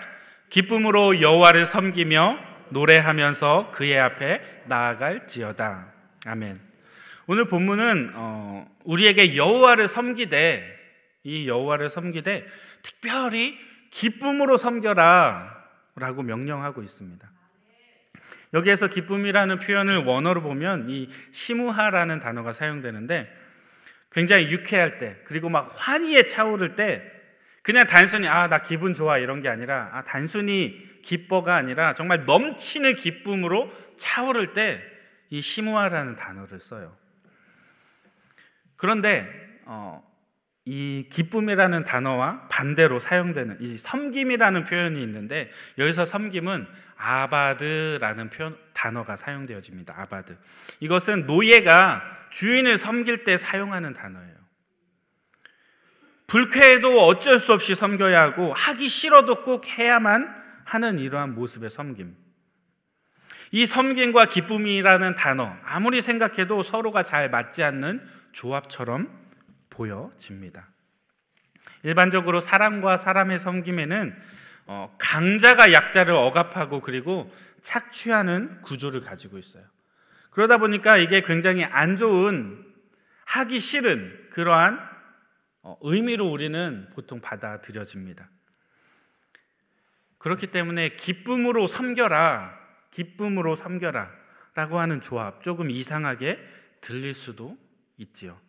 기쁨으로 0.50 1.22
여호와를 1.22 1.68
섬기며 1.68 2.40
노래하면서 2.70 3.70
그의 3.72 4.00
앞에 4.00 4.64
나아갈지어다. 4.66 5.94
아멘. 6.26 6.60
오늘 7.28 7.46
본문은 7.46 8.14
어, 8.16 8.68
우리에게 8.86 9.38
여호와를 9.38 9.88
섬기되 9.88 10.80
이 11.24 11.48
여호와를 11.48 11.92
섬기되 11.92 12.48
특별히 12.82 13.60
기쁨으로 13.92 14.58
섬겨라 14.58 15.61
라고 15.96 16.24
명령하고 16.24 16.82
있습니다. 16.82 17.30
여기에서 18.54 18.88
기쁨이라는 18.88 19.60
표현을 19.60 20.06
원어로 20.06 20.42
보면 20.42 20.90
이 20.90 21.10
시무하라는 21.32 22.20
단어가 22.20 22.54
사용되는데 22.54 23.32
굉장히 24.12 24.52
유쾌할 24.52 25.00
때 25.00 25.18
그리고 25.26 25.50
막 25.50 25.72
환희에 25.76 26.26
차오를 26.26 26.76
때 26.76 27.04
그냥 27.62 27.86
단순히 27.88 28.28
아 28.28 28.48
나 28.48 28.62
기분 28.62 28.94
좋아 28.94 29.18
이런 29.18 29.42
게 29.42 29.50
아니라 29.50 29.90
아 29.94 30.04
단순히 30.04 31.02
기뻐가 31.02 31.56
아니라 31.56 31.94
정말 31.94 32.26
넘치는 32.26 32.96
기쁨으로 32.96 33.72
차오를 33.98 34.54
때 34.54 34.92
이 35.32 35.42
시무하라는 35.42 36.18
단어를 36.18 36.60
써요. 36.60 36.96
그런데 38.76 39.26
어, 39.66 40.04
이 40.66 41.08
기쁨이라는 41.12 41.86
단어와 41.86 42.48
반대로 42.48 43.00
사용되는 43.00 43.58
이 43.62 43.78
섬김이라는 43.78 44.66
표현이 44.66 45.02
있는데 45.02 45.50
여기서 45.80 46.06
섬김은 46.06 46.68
아바드라는 46.98 48.30
표현, 48.30 48.56
단어가 48.74 49.16
사용되어집니다. 49.16 49.96
아바드. 49.98 50.38
이것은 50.80 51.26
노예가 51.26 52.04
주인을 52.30 52.78
섬길 52.78 53.24
때 53.24 53.40
사용하는 53.40 53.94
단어예요. 53.94 54.36
불쾌해도 56.28 57.06
어쩔 57.06 57.40
수 57.40 57.54
없이 57.54 57.76
섬겨야 57.76 58.22
하고 58.22 58.54
하기 58.54 58.88
싫어도 58.88 59.44
꼭 59.44 59.68
해야만 59.68 60.42
하는 60.64 61.00
이러한 61.00 61.34
모습의 61.34 61.72
섬김. 61.72 62.16
이 63.52 63.66
섬김과 63.66 64.28
기쁨이라는 64.28 65.16
단어 65.16 65.54
아무리 65.66 66.02
생각해도 66.02 66.64
서로가 66.64 67.04
잘 67.04 67.30
맞지 67.30 67.64
않는 67.64 68.08
조합처럼 68.32 69.21
보여집니다. 69.72 70.68
일반적으로 71.82 72.40
사람과 72.42 72.98
사람의 72.98 73.40
섬김에는 73.40 74.16
어, 74.68 74.96
강자가 75.00 75.74
약자를 75.74 76.14
억압하고 76.14 76.82
그리고 76.82 77.34
착취하는 77.62 78.62
구조를 78.62 79.02
가지고 79.02 79.40
있어요. 79.40 79.66
그러다 80.30 80.60
보니까 80.60 80.98
이게 80.98 81.22
굉장히 81.24 81.64
안 81.64 81.98
좋은 81.98 82.66
하기 83.26 83.60
싫은 83.60 84.30
그러한 84.32 84.80
어, 85.64 85.78
의미로 85.82 86.28
우리는 86.28 86.88
보통 86.94 87.20
받아들여집니다. 87.22 88.30
그렇기 90.18 90.48
때문에 90.48 90.96
기쁨으로 90.96 91.68
섬겨라, 91.68 92.58
기쁨으로 92.92 93.56
섬겨라 93.56 94.12
라고 94.54 94.80
하는 94.80 95.02
조합 95.02 95.44
조금 95.44 95.72
이상하게 95.72 96.40
들릴 96.82 97.14
수도 97.14 97.58
있지요. 97.98 98.40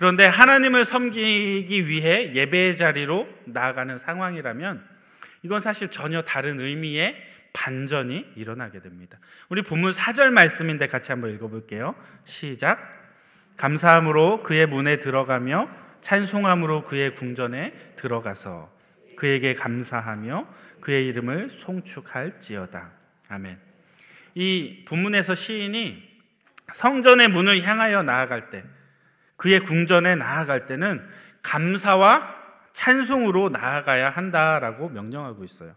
그런데 0.00 0.24
하나님을 0.24 0.86
섬기기 0.86 1.86
위해 1.86 2.32
예배의 2.32 2.78
자리로 2.78 3.28
나아가는 3.44 3.98
상황이라면 3.98 4.82
이건 5.42 5.60
사실 5.60 5.90
전혀 5.90 6.22
다른 6.22 6.58
의미의 6.58 7.22
반전이 7.52 8.28
일어나게 8.34 8.80
됩니다. 8.80 9.18
우리 9.50 9.60
본문 9.60 9.92
4절 9.92 10.30
말씀인데 10.30 10.86
같이 10.86 11.12
한번 11.12 11.34
읽어볼게요. 11.34 11.94
시작. 12.24 12.78
감사함으로 13.58 14.42
그의 14.42 14.66
문에 14.66 15.00
들어가며 15.00 15.68
찬송함으로 16.00 16.84
그의 16.84 17.14
궁전에 17.14 17.74
들어가서 17.96 18.74
그에게 19.18 19.52
감사하며 19.52 20.48
그의 20.80 21.08
이름을 21.08 21.50
송축할지어다. 21.50 22.90
아멘. 23.28 23.58
이 24.34 24.82
본문에서 24.88 25.34
시인이 25.34 26.02
성전의 26.72 27.28
문을 27.28 27.60
향하여 27.60 28.02
나아갈 28.02 28.48
때 28.48 28.64
그의 29.40 29.60
궁전에 29.60 30.16
나아갈 30.16 30.66
때는 30.66 31.02
감사와 31.40 32.36
찬송으로 32.74 33.48
나아가야 33.48 34.10
한다라고 34.10 34.90
명령하고 34.90 35.44
있어요. 35.44 35.74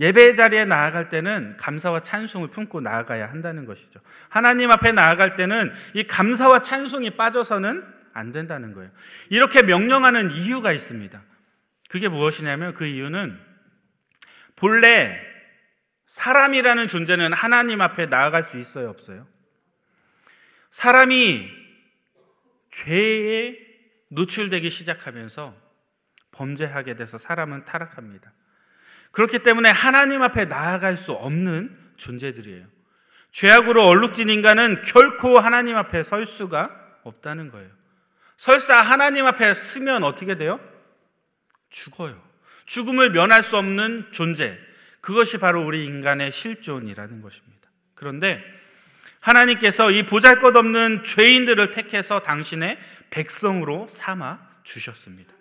예배 0.00 0.34
자리에 0.34 0.64
나아갈 0.64 1.08
때는 1.08 1.56
감사와 1.56 2.02
찬송을 2.02 2.48
품고 2.48 2.80
나아가야 2.80 3.30
한다는 3.30 3.64
것이죠. 3.64 4.00
하나님 4.28 4.72
앞에 4.72 4.90
나아갈 4.90 5.36
때는 5.36 5.72
이 5.94 6.02
감사와 6.02 6.62
찬송이 6.62 7.10
빠져서는 7.10 7.84
안 8.12 8.32
된다는 8.32 8.74
거예요. 8.74 8.90
이렇게 9.28 9.62
명령하는 9.62 10.32
이유가 10.32 10.72
있습니다. 10.72 11.22
그게 11.90 12.08
무엇이냐면 12.08 12.74
그 12.74 12.86
이유는 12.86 13.38
본래 14.56 15.20
사람이라는 16.06 16.88
존재는 16.88 17.32
하나님 17.34 17.80
앞에 17.80 18.06
나아갈 18.06 18.42
수 18.42 18.58
있어요, 18.58 18.88
없어요? 18.88 19.28
사람이 20.72 21.63
죄에 22.74 23.56
노출되기 24.08 24.68
시작하면서 24.68 25.54
범죄하게 26.32 26.96
돼서 26.96 27.18
사람은 27.18 27.64
타락합니다. 27.64 28.32
그렇기 29.12 29.40
때문에 29.40 29.70
하나님 29.70 30.22
앞에 30.22 30.46
나아갈 30.46 30.96
수 30.96 31.12
없는 31.12 31.92
존재들이에요. 31.96 32.66
죄악으로 33.30 33.86
얼룩진 33.86 34.28
인간은 34.28 34.82
결코 34.82 35.38
하나님 35.38 35.76
앞에 35.76 36.02
설 36.02 36.26
수가 36.26 37.00
없다는 37.04 37.52
거예요. 37.52 37.70
설사 38.36 38.80
하나님 38.80 39.26
앞에 39.26 39.54
서면 39.54 40.02
어떻게 40.02 40.34
돼요? 40.34 40.58
죽어요. 41.70 42.20
죽음을 42.66 43.10
면할 43.10 43.44
수 43.44 43.56
없는 43.56 44.10
존재. 44.10 44.58
그것이 45.00 45.38
바로 45.38 45.64
우리 45.64 45.86
인간의 45.86 46.32
실존이라는 46.32 47.22
것입니다. 47.22 47.70
그런데 47.94 48.42
하나님께서 49.24 49.90
이 49.90 50.04
보잘 50.04 50.38
것 50.40 50.54
없는 50.54 51.04
죄인들을 51.04 51.70
택해서 51.70 52.20
당신의 52.20 52.78
백성으로 53.10 53.88
삼아 53.88 54.38
주셨습니다. 54.64 55.32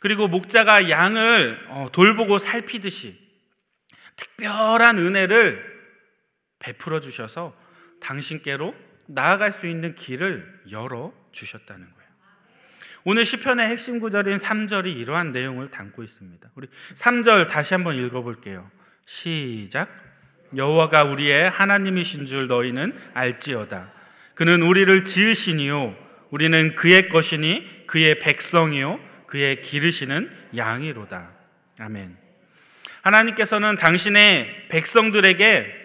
그리고 0.00 0.26
목자가 0.26 0.90
양을 0.90 1.66
어, 1.68 1.88
돌보고 1.92 2.38
살피듯이 2.38 3.16
특별한 4.16 4.98
은혜를 4.98 5.72
베풀어 6.58 7.00
주셔서 7.00 7.56
당신께로 8.00 8.74
나아갈 9.06 9.52
수 9.52 9.68
있는 9.68 9.94
길을 9.94 10.62
열어 10.72 11.12
주셨다는 11.30 11.84
거예요. 11.84 12.10
오늘 13.04 13.24
시편의 13.24 13.68
핵심 13.68 14.00
구절인 14.00 14.38
3절이 14.38 14.96
이러한 14.96 15.30
내용을 15.30 15.70
담고 15.70 16.02
있습니다. 16.02 16.50
우리 16.56 16.68
3절 16.96 17.48
다시 17.48 17.74
한번 17.74 17.96
읽어 17.96 18.22
볼게요. 18.22 18.68
시작. 19.06 20.01
여호와가 20.56 21.04
우리의 21.04 21.50
하나님이신 21.50 22.26
줄 22.26 22.46
너희는 22.46 22.94
알지어다. 23.14 23.90
그는 24.34 24.62
우리를 24.62 25.04
지으시니요 25.04 25.96
우리는 26.30 26.74
그의 26.74 27.08
것이니 27.08 27.86
그의 27.86 28.18
백성이요 28.18 29.00
그의 29.26 29.62
기르시는 29.62 30.30
양이로다. 30.56 31.30
아멘. 31.78 32.16
하나님께서는 33.02 33.76
당신의 33.76 34.68
백성들에게 34.68 35.82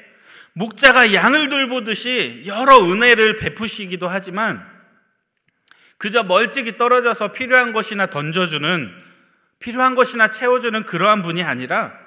목자가 0.54 1.14
양을 1.14 1.50
돌보듯이 1.50 2.44
여러 2.46 2.80
은혜를 2.84 3.38
베푸시기도 3.38 4.08
하지만 4.08 4.66
그저 5.98 6.24
멀찍이 6.24 6.78
떨어져서 6.78 7.34
필요한 7.34 7.74
것이나 7.74 8.08
던져주는 8.08 8.92
필요한 9.60 9.96
것이나 9.96 10.30
채워주는 10.30 10.84
그러한 10.86 11.24
분이 11.24 11.44
아니라 11.44 12.07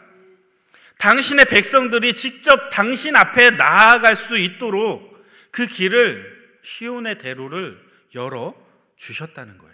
당신의 1.01 1.47
백성들이 1.47 2.15
직접 2.15 2.69
당신 2.71 3.17
앞에 3.17 3.51
나아갈 3.53 4.17
수 4.17 4.37
있도록 4.37 5.25
그 5.51 5.67
길을 5.67 6.59
시온의 6.63 7.17
대로를 7.17 7.81
열어 8.15 8.55
주셨다는 8.97 9.57
거예요. 9.59 9.71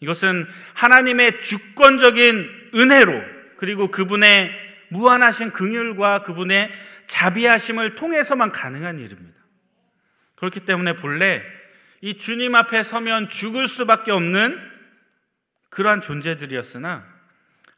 이것은 0.00 0.46
하나님의 0.74 1.40
주권적인 1.40 2.70
은혜로 2.74 3.24
그리고 3.56 3.90
그분의 3.90 4.52
무한하신 4.88 5.52
긍휼과 5.52 6.24
그분의 6.24 6.70
자비하심을 7.06 7.94
통해서만 7.94 8.52
가능한 8.52 8.98
일입니다. 8.98 9.38
그렇기 10.34 10.60
때문에 10.60 10.96
본래 10.96 11.42
이 12.02 12.18
주님 12.18 12.54
앞에 12.54 12.82
서면 12.82 13.30
죽을 13.30 13.66
수밖에 13.66 14.12
없는 14.12 14.60
그러한 15.70 16.02
존재들이었으나 16.02 17.13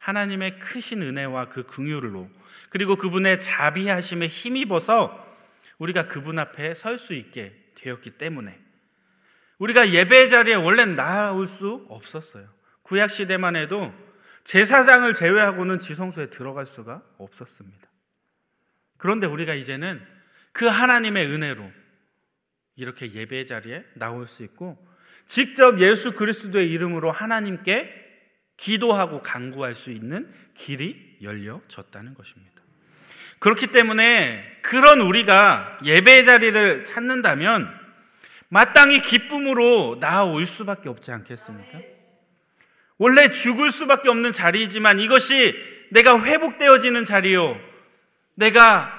하나님의 0.07 0.59
크신 0.59 1.01
은혜와 1.01 1.49
그 1.49 1.63
긍휼로 1.63 2.29
그리고 2.69 2.95
그분의 2.95 3.41
자비하심에 3.41 4.27
힘입어서 4.27 5.25
우리가 5.79 6.07
그분 6.07 6.39
앞에 6.39 6.75
설 6.75 6.97
수 6.97 7.13
있게 7.13 7.53
되었기 7.75 8.11
때문에 8.11 8.57
우리가 9.57 9.89
예배 9.91 10.29
자리에 10.29 10.55
원래 10.55 10.85
나올 10.85 11.45
수 11.45 11.85
없었어요. 11.89 12.47
구약 12.83 13.11
시대만 13.11 13.57
해도 13.57 13.93
제사장을 14.45 15.13
제외하고는 15.13 15.81
지성소에 15.81 16.29
들어갈 16.29 16.65
수가 16.65 17.03
없었습니다. 17.17 17.85
그런데 18.95 19.27
우리가 19.27 19.55
이제는 19.55 20.01
그 20.53 20.65
하나님의 20.65 21.25
은혜로 21.25 21.69
이렇게 22.77 23.11
예배 23.11 23.45
자리에 23.45 23.83
나올 23.95 24.25
수 24.25 24.43
있고 24.43 24.77
직접 25.27 25.81
예수 25.81 26.13
그리스도의 26.13 26.71
이름으로 26.71 27.11
하나님께 27.11 28.06
기도하고 28.57 29.21
간구할 29.21 29.75
수 29.75 29.91
있는 29.91 30.29
길이 30.53 31.17
열려졌다는 31.21 32.15
것입니다. 32.15 32.57
그렇기 33.39 33.67
때문에 33.67 34.59
그런 34.63 34.99
우리가 34.99 35.77
예배 35.83 36.23
자리를 36.23 36.85
찾는다면 36.85 37.71
마땅히 38.49 39.01
기쁨으로 39.01 39.97
나아올 39.99 40.45
수밖에 40.45 40.89
없지 40.89 41.11
않겠습니까? 41.11 41.79
원래 42.97 43.31
죽을 43.31 43.71
수밖에 43.71 44.09
없는 44.09 44.31
자리이지만 44.31 44.99
이것이 44.99 45.55
내가 45.91 46.21
회복되어지는 46.23 47.05
자리요. 47.05 47.59
내가 48.35 48.91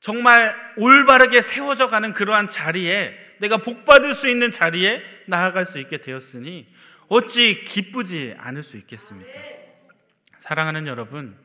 정말 0.00 0.54
올바르게 0.76 1.40
세워져 1.40 1.88
가는 1.88 2.12
그러한 2.12 2.48
자리에 2.48 3.18
내가 3.38 3.56
복받을 3.56 4.14
수 4.14 4.28
있는 4.28 4.50
자리에 4.50 5.02
나아갈 5.26 5.66
수 5.66 5.78
있게 5.78 5.98
되었으니 5.98 6.66
어찌 7.08 7.64
기쁘지 7.64 8.34
않을 8.38 8.62
수 8.62 8.76
있겠습니까? 8.78 9.30
사랑하는 10.40 10.86
여러분, 10.86 11.36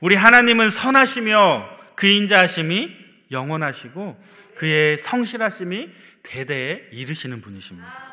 우리 0.00 0.14
하나님은 0.16 0.70
선하시며 0.70 1.80
그 1.94 2.06
인 2.06 2.26
자하심이 2.26 2.90
영원하시고 3.30 4.22
그의 4.56 4.98
성실하심이 4.98 5.90
대대에 6.22 6.88
이르시는 6.92 7.40
분이십니다. 7.40 8.12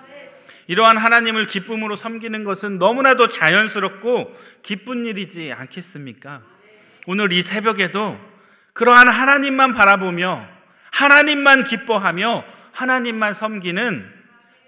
이러한 0.67 0.97
하나님을 0.97 1.47
기쁨으로 1.47 1.95
섬기는 1.95 2.43
것은 2.43 2.77
너무나도 2.77 3.27
자연스럽고 3.27 4.37
기쁜 4.61 5.05
일이지 5.05 5.51
않겠습니까? 5.51 6.43
오늘 7.07 7.33
이 7.33 7.41
새벽에도 7.41 8.19
그러한 8.73 9.07
하나님만 9.09 9.73
바라보며 9.73 10.47
하나님만 10.91 11.63
기뻐하며 11.63 12.45
하나님만 12.71 13.33
섬기는 13.33 14.18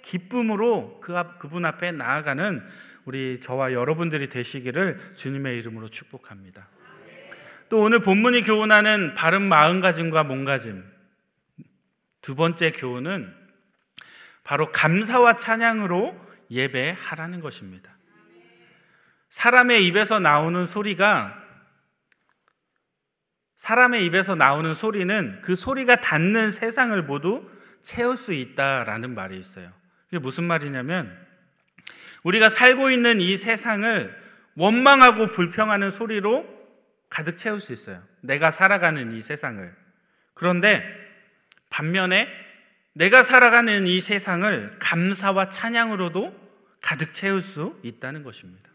기쁨으로 0.02 1.00
그 1.02 1.18
앞, 1.18 1.40
그분 1.40 1.66
앞에 1.66 1.92
나아가는 1.92 2.64
우리 3.06 3.40
저와 3.40 3.74
여러분들이 3.74 4.30
되시기를 4.30 5.16
주님의 5.16 5.58
이름으로 5.60 5.88
축복합니다. 5.88 6.68
또 7.70 7.80
오늘 7.80 8.00
본문이 8.00 8.44
교훈하는 8.44 9.16
바른 9.16 9.42
마음가짐과 9.48 10.24
몸가짐 10.24 10.84
두 12.22 12.36
번째 12.36 12.72
교훈은 12.72 13.34
바로 14.44 14.72
감사와 14.72 15.38
찬양으로 15.38 16.20
예배하라는 16.52 17.40
것입니다. 17.40 17.96
사람의 19.30 19.86
입에서 19.88 20.20
나오는 20.20 20.66
소리가 20.66 21.42
사람의 23.56 24.06
입에서 24.08 24.36
나오는 24.36 24.74
소리는 24.74 25.40
그 25.42 25.56
소리가 25.56 26.02
닿는 26.02 26.52
세상을 26.52 27.02
모두 27.04 27.50
채울 27.82 28.18
수 28.18 28.34
있다라는 28.34 29.16
말이 29.16 29.38
있어요. 29.38 29.72
그게 30.12 30.20
무슨 30.20 30.44
말이냐면 30.44 31.18
우리가 32.24 32.50
살고 32.50 32.92
있는 32.92 33.22
이 33.22 33.38
세상을 33.38 34.14
원망하고 34.56 35.28
불평하는 35.28 35.90
소리로 35.90 36.46
가득 37.10 37.38
채울 37.38 37.62
수 37.62 37.72
있어요. 37.72 38.02
내가 38.20 38.52
살아가는 38.52 39.14
이 39.16 39.22
세상을. 39.22 39.74
그런데 40.34 40.84
반면에 41.70 42.28
내가 42.94 43.24
살아가는 43.24 43.88
이 43.88 44.02
세상을 44.02 44.80
감사와 44.80 45.50
찬양으로도 45.50 46.36
가득 46.82 47.14
채울 47.14 47.42
수 47.42 47.80
있다는 47.82 48.24
것입니다. 48.24 48.70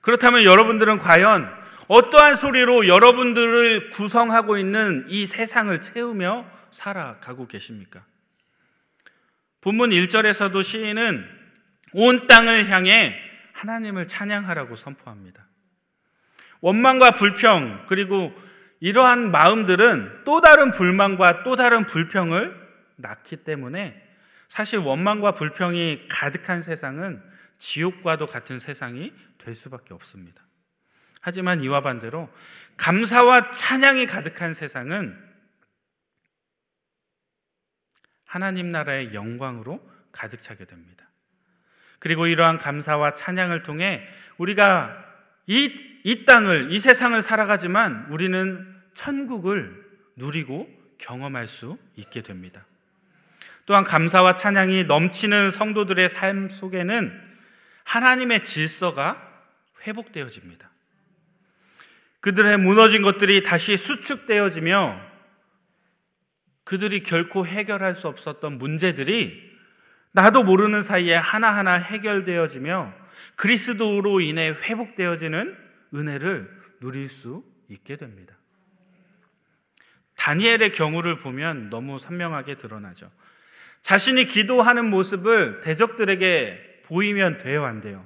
그렇다면 0.00 0.42
여러분들은 0.42 0.98
과연 0.98 1.48
어떠한 1.86 2.34
소리로 2.34 2.88
여러분들을 2.88 3.90
구성하고 3.90 4.58
있는 4.58 5.06
이 5.08 5.24
세상을 5.24 5.80
채우며 5.80 6.50
살아가고 6.70 7.46
계십니까? 7.46 8.04
본문 9.60 9.90
1절에서도 9.90 10.62
시인은 10.62 11.26
온 11.92 12.26
땅을 12.26 12.68
향해 12.70 13.14
하나님을 13.54 14.06
찬양하라고 14.06 14.76
선포합니다. 14.76 15.46
원망과 16.60 17.12
불평, 17.12 17.86
그리고 17.88 18.32
이러한 18.80 19.30
마음들은 19.30 20.24
또 20.24 20.40
다른 20.40 20.70
불만과 20.70 21.42
또 21.42 21.56
다른 21.56 21.86
불평을 21.86 22.54
낳기 22.96 23.38
때문에 23.38 24.00
사실 24.48 24.78
원망과 24.78 25.32
불평이 25.32 26.06
가득한 26.08 26.62
세상은 26.62 27.22
지옥과도 27.58 28.26
같은 28.26 28.58
세상이 28.58 29.12
될 29.38 29.54
수밖에 29.54 29.94
없습니다. 29.94 30.42
하지만 31.20 31.62
이와 31.62 31.82
반대로 31.82 32.28
감사와 32.76 33.50
찬양이 33.50 34.06
가득한 34.06 34.54
세상은 34.54 35.18
하나님 38.28 38.70
나라의 38.70 39.14
영광으로 39.14 39.80
가득 40.12 40.40
차게 40.42 40.66
됩니다. 40.66 41.08
그리고 41.98 42.26
이러한 42.26 42.58
감사와 42.58 43.14
찬양을 43.14 43.62
통해 43.62 44.06
우리가 44.36 45.04
이, 45.46 45.74
이 46.04 46.24
땅을, 46.26 46.70
이 46.70 46.78
세상을 46.78 47.20
살아가지만 47.22 48.06
우리는 48.10 48.76
천국을 48.92 49.82
누리고 50.14 50.68
경험할 50.98 51.46
수 51.46 51.78
있게 51.96 52.22
됩니다. 52.22 52.66
또한 53.64 53.84
감사와 53.84 54.34
찬양이 54.34 54.84
넘치는 54.84 55.50
성도들의 55.50 56.08
삶 56.10 56.50
속에는 56.50 57.20
하나님의 57.84 58.44
질서가 58.44 59.26
회복되어집니다. 59.86 60.70
그들의 62.20 62.58
무너진 62.58 63.00
것들이 63.00 63.42
다시 63.42 63.78
수축되어지며 63.78 65.07
그들이 66.68 67.02
결코 67.02 67.46
해결할 67.46 67.94
수 67.94 68.08
없었던 68.08 68.58
문제들이 68.58 69.56
나도 70.12 70.42
모르는 70.42 70.82
사이에 70.82 71.14
하나하나 71.14 71.72
해결되어지며 71.72 72.92
그리스도로 73.36 74.20
인해 74.20 74.50
회복되어지는 74.50 75.56
은혜를 75.94 76.60
누릴 76.80 77.08
수 77.08 77.42
있게 77.70 77.96
됩니다. 77.96 78.36
다니엘의 80.16 80.72
경우를 80.72 81.20
보면 81.20 81.70
너무 81.70 81.98
선명하게 81.98 82.56
드러나죠. 82.56 83.10
자신이 83.80 84.26
기도하는 84.26 84.90
모습을 84.90 85.62
대적들에게 85.62 86.82
보이면 86.84 87.38
돼요, 87.38 87.64
안 87.64 87.80
돼요? 87.80 88.04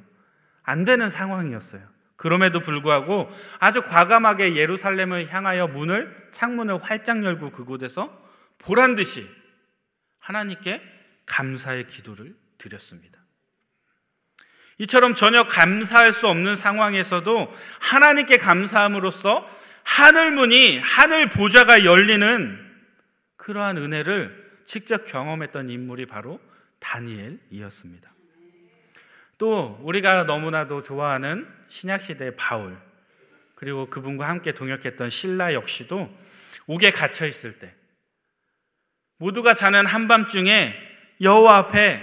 안 0.62 0.85
되는 0.85 1.11
상황이었어요. 1.11 1.83
그럼에도 2.14 2.61
불구하고 2.61 3.29
아주 3.59 3.83
과감하게 3.83 4.55
예루살렘을 4.55 5.35
향하여 5.35 5.66
문을, 5.66 6.29
창문을 6.31 6.81
활짝 6.85 7.25
열고 7.25 7.51
그곳에서 7.51 8.21
보란 8.62 8.94
듯이 8.94 9.29
하나님께 10.18 10.83
감사의 11.27 11.87
기도를 11.88 12.35
드렸습니다. 12.59 13.20
이처럼 14.79 15.14
전혀 15.14 15.44
감사할 15.44 16.12
수 16.12 16.27
없는 16.29 16.57
상황에서도 16.57 17.53
하나님께 17.81 18.38
감사함으로써 18.38 19.48
하늘 19.85 20.31
문이, 20.33 20.79
하늘 20.79 21.29
보좌가 21.29 21.85
열리는 21.85 22.59
그러한 23.37 23.77
은혜를 23.77 24.62
직접 24.64 25.07
경험했던 25.07 25.70
인물이 25.70 26.07
바로 26.07 26.40
다니엘이었습니다. 26.79 28.12
또 29.38 29.79
우리가 29.83 30.25
너무나도 30.25 30.83
좋아하는 30.83 31.48
신약시대의 31.68 32.37
바울, 32.37 32.77
그리고 33.57 33.90
그분과 33.90 34.29
함께 34.29 34.53
동역했던 34.53 35.11
신라 35.11 35.53
역시도 35.55 36.16
옥에 36.66 36.90
갇혀 36.90 37.27
있을 37.27 37.59
때 37.59 37.75
모두가 39.22 39.54
자는 39.54 39.87
한밤중에 39.87 40.74
여호와 41.20 41.58
앞에 41.58 42.02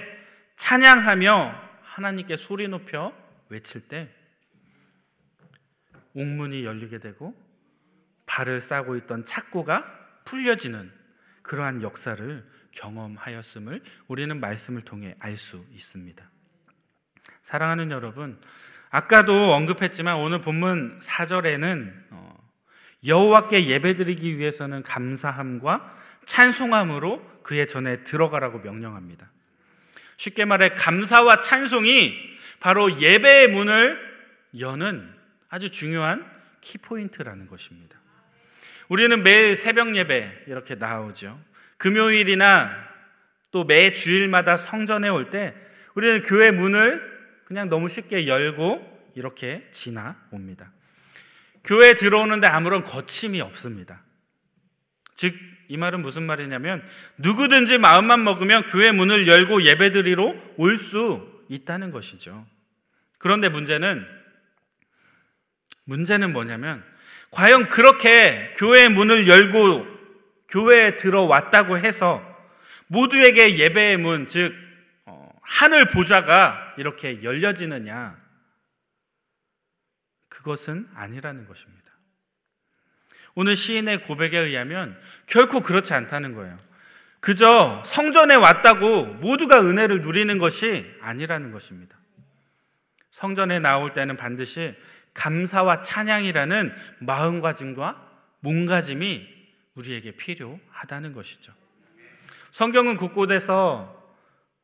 찬양하며 0.55 1.53
하나님께 1.83 2.37
소리 2.37 2.69
높여 2.69 3.13
외칠 3.49 3.81
때 3.89 4.09
옥문이 6.13 6.63
열리게 6.63 6.99
되고 6.99 7.35
발을 8.25 8.61
싸고 8.61 8.95
있던 8.95 9.25
착고가 9.25 9.83
풀려지는 10.23 10.93
그러한 11.41 11.81
역사를 11.81 12.49
경험하였음을 12.71 13.83
우리는 14.07 14.39
말씀을 14.39 14.83
통해 14.83 15.15
알 15.19 15.37
수 15.37 15.65
있습니다. 15.73 16.23
사랑하는 17.41 17.91
여러분, 17.91 18.39
아까도 18.89 19.53
언급했지만 19.55 20.15
오늘 20.15 20.39
본문 20.39 20.99
4절에는 20.99 21.93
어, 22.11 22.49
여호와께 23.03 23.67
예배드리기 23.67 24.37
위해서는 24.37 24.83
감사함과 24.83 25.98
찬송함으로 26.25 27.41
그의 27.43 27.67
전에 27.67 28.03
들어가라고 28.03 28.59
명령합니다. 28.59 29.31
쉽게 30.17 30.45
말해 30.45 30.69
감사와 30.69 31.39
찬송이 31.39 32.13
바로 32.59 32.99
예배의 32.99 33.49
문을 33.49 33.99
여는 34.59 35.13
아주 35.49 35.69
중요한 35.71 36.29
키포인트라는 36.61 37.47
것입니다. 37.47 37.97
우리는 38.89 39.23
매일 39.23 39.55
새벽 39.55 39.95
예배 39.95 40.45
이렇게 40.47 40.75
나오죠. 40.75 41.39
금요일이나 41.77 42.89
또 43.51 43.63
매 43.63 43.93
주일마다 43.93 44.57
성전에 44.57 45.09
올 45.09 45.29
때 45.29 45.55
우리는 45.95 46.21
교회 46.23 46.51
문을 46.51 47.19
그냥 47.45 47.69
너무 47.69 47.89
쉽게 47.89 48.27
열고 48.27 49.11
이렇게 49.15 49.67
지나옵니다. 49.71 50.71
교회에 51.63 51.95
들어오는데 51.95 52.47
아무런 52.47 52.83
거침이 52.83 53.41
없습니다. 53.41 54.03
즉, 55.15 55.35
이 55.69 55.77
말은 55.77 56.01
무슨 56.01 56.23
말이냐면 56.23 56.83
누구든지 57.17 57.77
마음만 57.77 58.23
먹으면 58.23 58.67
교회 58.67 58.91
문을 58.91 59.27
열고 59.27 59.63
예배드리러 59.63 60.35
올 60.57 60.77
수 60.77 61.29
있다는 61.47 61.91
것이죠. 61.91 62.45
그런데 63.19 63.49
문제는 63.49 64.05
문제는 65.85 66.33
뭐냐면 66.33 66.83
과연 67.31 67.69
그렇게 67.69 68.53
교회 68.57 68.89
문을 68.89 69.27
열고 69.27 69.85
교회에 70.49 70.97
들어왔다고 70.97 71.77
해서 71.77 72.23
모두에게 72.87 73.57
예배의 73.57 73.97
문, 73.97 74.25
즉 74.25 74.53
어, 75.05 75.29
하늘 75.41 75.87
보좌가 75.89 76.73
이렇게 76.77 77.21
열려지느냐? 77.21 78.19
그것은 80.29 80.89
아니라는 80.95 81.45
것입니다. 81.45 81.79
오늘 83.35 83.55
시인의 83.55 84.03
고백에 84.03 84.37
의하면 84.37 84.99
결코 85.29 85.61
그렇지 85.61 85.93
않다는 85.93 86.33
거예요. 86.33 86.57
그저 87.19 87.83
성전에 87.85 88.35
왔다고 88.35 89.05
모두가 89.05 89.61
은혜를 89.61 90.01
누리는 90.01 90.37
것이 90.37 90.85
아니라는 91.01 91.51
것입니다. 91.51 91.97
성전에 93.11 93.59
나올 93.59 93.93
때는 93.93 94.17
반드시 94.17 94.75
감사와 95.13 95.81
찬양이라는 95.81 96.73
마음가짐과 96.99 98.09
몸가짐이 98.39 99.27
우리에게 99.75 100.11
필요하다는 100.11 101.13
것이죠. 101.13 101.53
성경은 102.51 102.97
곳곳에서 102.97 103.98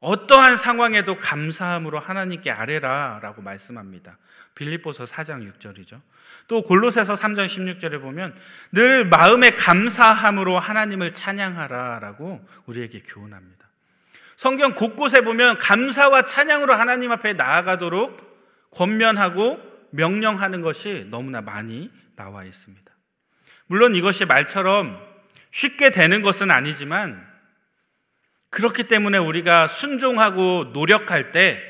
어떠한 0.06 0.58
상황에도 0.58 1.18
감사함으로 1.18 1.98
하나님께 1.98 2.52
아뢰라라고 2.52 3.42
말씀합니다. 3.42 4.20
빌립보서 4.54 5.06
4장 5.06 5.52
6절이죠. 5.52 6.00
또 6.48 6.62
골로새서 6.62 7.16
3장 7.16 7.48
16절에 7.48 8.00
보면 8.00 8.36
늘 8.72 9.06
마음에 9.06 9.56
감사함으로 9.56 10.60
하나님을 10.60 11.12
찬양하라라고 11.12 12.48
우리에게 12.68 13.00
교훈합니다. 13.00 13.66
성경 14.36 14.76
곳곳에 14.76 15.22
보면 15.22 15.58
감사와 15.58 16.22
찬양으로 16.22 16.76
하나님 16.76 17.12
앞에 17.12 17.34
나아가도록 17.34 18.70
권면하고 18.70 19.60
명령하는 19.90 20.62
것이 20.62 21.08
너무나 21.10 21.42
많이 21.42 21.90
나와 22.16 22.44
있습니다. 22.44 22.92
물론 23.66 23.96
이것이 23.96 24.26
말처럼 24.26 25.02
쉽게 25.50 25.90
되는 25.90 26.22
것은 26.22 26.52
아니지만 26.52 27.35
그렇기 28.56 28.88
때문에 28.88 29.18
우리가 29.18 29.68
순종하고 29.68 30.72
노력할 30.72 31.34
때 31.34 31.62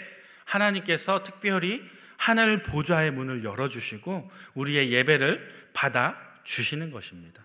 하나님께서 0.45 1.19
특별히 1.19 1.81
하늘 2.15 2.61
보좌의 2.61 3.09
문을 3.09 3.43
열어주시고 3.43 4.29
우리의 4.53 4.91
예배를 4.91 5.71
받아 5.73 6.15
주시는 6.43 6.91
것입니다. 6.91 7.43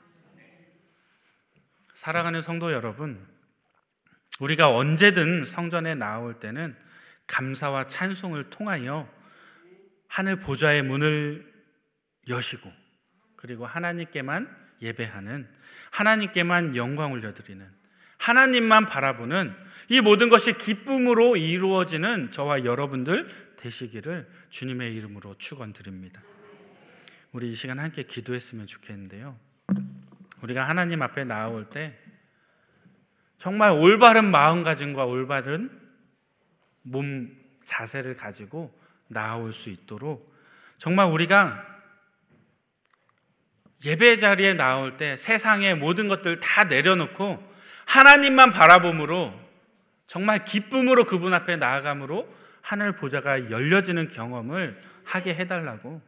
사랑하는 1.95 2.43
성도 2.43 2.71
여러분, 2.71 3.27
우리가 4.41 4.75
언제든 4.75 5.47
성전에 5.47 5.95
나올 5.95 6.39
때는 6.39 6.77
감사와 7.27 7.87
찬송을 7.87 8.51
통하여 8.51 9.09
하늘 10.07 10.37
보좌의 10.37 10.83
문을 10.83 11.51
여시고 12.29 12.71
그리고 13.37 13.65
하나님께만 13.65 14.55
예배하는 14.83 15.49
하나님께만 15.93 16.77
영광 16.77 17.13
올려드리는 17.13 17.80
하나님만 18.21 18.85
바라보는 18.85 19.55
이 19.89 20.01
모든 20.01 20.29
것이 20.29 20.53
기쁨으로 20.53 21.37
이루어지는 21.37 22.31
저와 22.31 22.65
여러분들 22.65 23.29
되시기를 23.57 24.29
주님의 24.51 24.95
이름으로 24.95 25.37
축원드립니다. 25.39 26.23
우리 27.33 27.51
이 27.51 27.55
시간 27.55 27.79
함께 27.79 28.03
기도했으면 28.03 28.67
좋겠는데요. 28.67 29.39
우리가 30.43 30.69
하나님 30.69 31.01
앞에 31.03 31.25
나올 31.25 31.69
때 31.71 31.97
정말 33.39 33.73
올바른 33.73 34.31
마음가짐과 34.31 35.07
올바른 35.07 35.71
몸 36.83 37.35
자세를 37.65 38.15
가지고 38.15 38.79
나올 39.09 39.53
수 39.55 39.71
있도록 39.71 40.31
정말 40.77 41.07
우리가 41.07 41.67
예배 43.85 44.19
자리에 44.19 44.55
나올 44.55 44.99
때 44.99 45.17
세상의 45.17 45.77
모든 45.77 46.09
것들 46.09 46.39
다 46.41 46.65
내려놓고 46.65 47.50
하나님만 47.91 48.53
바라봄으로 48.53 49.35
정말 50.07 50.45
기쁨으로 50.45 51.05
그분 51.05 51.35
앞에 51.35 51.57
나아감으로 51.57 52.29
하늘 52.63 52.93
보좌가 52.93 53.51
열려지는 53.51 54.11
경험을 54.11 54.81
하게 55.05 55.35
해달라고. 55.35 56.01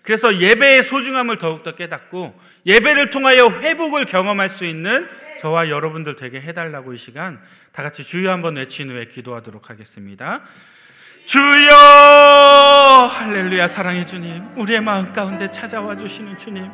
그래서 0.00 0.38
예배의 0.38 0.84
소중함을 0.84 1.36
더욱더 1.36 1.72
깨닫고 1.72 2.40
예배를 2.64 3.10
통하여 3.10 3.48
회복을 3.50 4.06
경험할 4.06 4.48
수 4.48 4.64
있는 4.64 5.06
저와 5.40 5.68
여러분들 5.68 6.16
되게 6.16 6.40
해달라고 6.40 6.94
이 6.94 6.96
시간 6.96 7.38
다 7.72 7.82
같이 7.82 8.02
주여 8.02 8.30
한번 8.30 8.56
외친 8.56 8.88
후에 8.88 9.04
기도하도록 9.04 9.68
하겠습니다. 9.68 10.42
주여! 11.26 13.10
할렐루야 13.12 13.68
사랑의 13.68 14.06
주님. 14.06 14.42
우리의 14.56 14.80
마음 14.80 15.12
가운데 15.12 15.50
찾아와 15.50 15.96
주시는 15.96 16.38
주님 16.38 16.70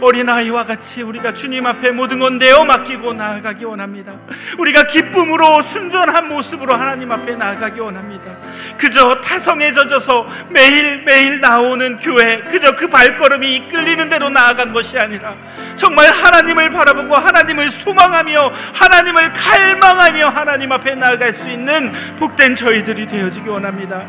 어린아이와 0.00 0.64
같이 0.64 1.02
우리가 1.02 1.34
주님 1.34 1.66
앞에 1.66 1.90
모든 1.90 2.18
건 2.18 2.38
내어 2.38 2.64
맡기고 2.64 3.12
나아가기 3.12 3.64
원합니다. 3.64 4.14
우리가 4.58 4.86
기쁨으로 4.86 5.60
순전한 5.62 6.28
모습으로 6.28 6.74
하나님 6.74 7.10
앞에 7.10 7.36
나아가기 7.36 7.80
원합니다. 7.80 8.36
그저 8.76 9.20
타성에 9.20 9.72
젖어서 9.72 10.26
매일매일 10.50 11.40
나오는 11.40 11.98
교회 11.98 12.38
그저 12.50 12.76
그 12.76 12.88
발걸음이 12.88 13.56
이끌리는 13.56 14.08
대로 14.08 14.30
나아간 14.30 14.72
것이 14.72 14.98
아니라 14.98 15.34
정말 15.76 16.10
하나님을 16.10 16.70
바라보고 16.70 17.14
하나님을 17.14 17.70
소망하며 17.70 18.52
하나님을 18.74 19.32
갈망하며 19.32 20.28
하나님 20.28 20.72
앞에 20.72 20.94
나아갈 20.94 21.32
수 21.32 21.48
있는 21.48 21.92
복된 22.18 22.56
저희들이 22.56 23.06
되어지기 23.06 23.48
원합니다. 23.48 24.04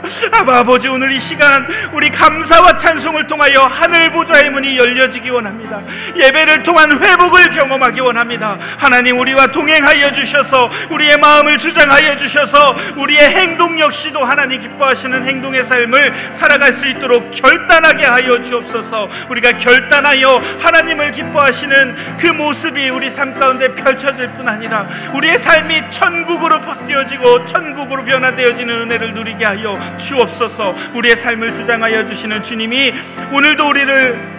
아버지 0.48 0.88
오늘 0.88 1.12
이 1.12 1.20
시간 1.20 1.68
우리 1.94 2.10
감사와 2.10 2.78
찬송을 2.78 3.28
통하여 3.28 3.62
하늘 3.62 4.12
보좌의 4.12 4.50
문이 4.50 4.78
열려지기 4.78 5.30
원합니다. 5.30 5.79
예배를 6.16 6.64
통한 6.64 6.92
회복을 7.02 7.52
경험하기 7.52 8.02
원합니다. 8.02 8.58
하나님 8.78 9.20
우리와 9.20 9.48
동행하여 9.48 10.14
주셔서 10.14 10.70
우리의 10.90 11.18
마음을 11.18 11.58
주장하여 11.58 12.18
주셔서 12.18 12.76
우리의 12.98 13.30
행동 13.30 13.80
역시도 13.80 14.24
하나님 14.24 14.62
기뻐하시는 14.62 15.26
행동의 15.26 15.64
삶을 15.64 16.14
살아갈 16.32 16.74
수 16.74 16.88
있도록 16.88 17.32
결단하게 17.32 18.06
하여 18.06 18.42
주옵소서. 18.42 19.10
우리가 19.30 19.58
결단하여 19.58 20.42
하나님을 20.60 21.12
기뻐하시는 21.12 21.96
그 22.20 22.28
모습이 22.28 22.90
우리 22.90 23.10
삶 23.10 23.38
가운데 23.40 23.74
펼쳐질 23.76 24.34
뿐 24.34 24.48
아니라 24.48 24.88
우리의 25.14 25.38
삶이 25.40 25.92
천국으로 25.92 26.62
바뀌어지고 26.62 27.46
천국으로 27.46 28.04
변화되어지는 28.04 28.82
은혜를 28.82 29.14
누리게 29.14 29.46
하여 29.46 29.80
주옵소서. 30.00 30.76
우리의 30.94 31.16
삶을 31.16 31.52
주장하여 31.52 32.06
주시는 32.06 32.44
주님이 32.44 32.94
오늘도 33.32 33.68
우리를 33.68 34.39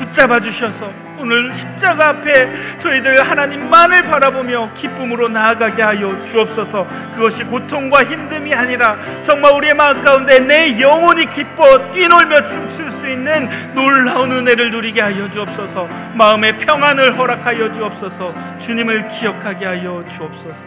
붙잡아 0.00 0.40
주셔서 0.40 0.90
오늘 1.18 1.52
십자가 1.52 2.08
앞에 2.08 2.78
저희들 2.78 3.28
하나님만을 3.28 4.04
바라보며 4.04 4.72
기쁨으로 4.74 5.28
나아가게 5.28 5.82
하여 5.82 6.24
주옵소서. 6.24 6.86
그것이 7.14 7.44
고통과 7.44 8.02
힘듦이 8.04 8.56
아니라 8.56 8.96
정말 9.22 9.52
우리의 9.52 9.74
마음 9.74 10.02
가운데 10.02 10.40
내 10.40 10.80
영혼이 10.80 11.26
기뻐 11.26 11.90
뛰놀며 11.90 12.46
춤출 12.46 12.86
수 12.86 13.06
있는 13.06 13.48
놀라운 13.74 14.32
은혜를 14.32 14.70
누리게 14.70 15.00
하여 15.02 15.30
주옵소서. 15.30 15.86
마음의 16.14 16.58
평안을 16.58 17.18
허락하여 17.18 17.72
주옵소서. 17.74 18.58
주님을 18.60 19.10
기억하게 19.10 19.66
하여 19.66 20.02
주옵소서. 20.10 20.66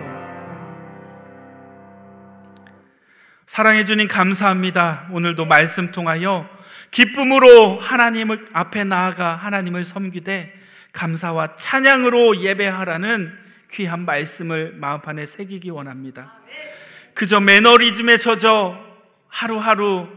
사랑해 3.48 3.86
주님 3.86 4.08
감사합니다. 4.08 5.08
오늘도 5.12 5.46
말씀 5.46 5.92
통하여 5.92 6.48
기쁨으로 6.94 7.80
하나님을 7.80 8.48
앞에 8.54 8.84
나아가 8.84 9.36
하나님을 9.36 9.84
섬기되 9.84 10.54
감사와 10.94 11.56
찬양으로 11.56 12.40
예배하라는 12.42 13.36
귀한 13.72 14.06
말씀을 14.06 14.74
마음판에 14.76 15.26
새기기 15.26 15.72
원합니다. 15.72 16.40
그저 17.16 17.40
매너리즘에 17.40 18.18
젖어 18.18 18.80
하루하루 19.28 20.08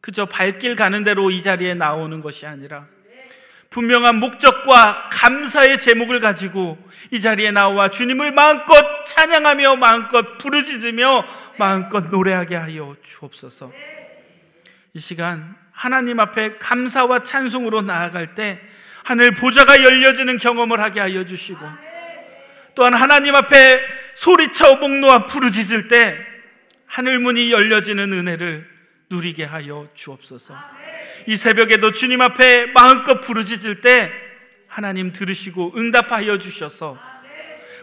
그저 0.00 0.24
발길 0.24 0.76
가는 0.76 1.04
대로 1.04 1.30
이 1.30 1.42
자리에 1.42 1.74
나오는 1.74 2.20
것이 2.22 2.46
아니라 2.46 2.86
분명한 3.68 4.16
목적과 4.16 5.10
감사의 5.10 5.78
제목을 5.78 6.20
가지고 6.20 6.78
이 7.10 7.20
자리에 7.20 7.50
나와 7.50 7.90
주님을 7.90 8.32
마음껏 8.32 9.04
찬양하며 9.04 9.76
마음껏 9.76 10.38
부르짖으며 10.38 11.24
마음껏 11.58 12.08
노래하게 12.08 12.56
하여 12.56 12.96
주옵소서. 13.02 13.72
이 14.94 15.00
시간 15.00 15.63
하나님 15.74 16.20
앞에 16.20 16.56
감사와 16.58 17.24
찬송으로 17.24 17.82
나아갈 17.82 18.34
때 18.34 18.60
하늘 19.02 19.34
보좌가 19.34 19.82
열려지는 19.82 20.38
경험을 20.38 20.80
하게 20.80 21.00
하여 21.00 21.26
주시고 21.26 21.60
또한 22.74 22.94
하나님 22.94 23.34
앞에 23.34 23.80
소리쳐 24.14 24.76
목놓아 24.76 25.26
부르짖을 25.26 25.88
때 25.88 26.16
하늘 26.86 27.18
문이 27.18 27.50
열려지는 27.50 28.12
은혜를 28.12 28.68
누리게 29.10 29.44
하여 29.44 29.88
주옵소서. 29.94 30.56
이 31.26 31.36
새벽에도 31.36 31.92
주님 31.92 32.20
앞에 32.20 32.66
마음껏 32.72 33.20
부르짖을 33.20 33.80
때 33.80 34.10
하나님 34.68 35.12
들으시고 35.12 35.74
응답하여 35.76 36.38
주셔서 36.38 36.98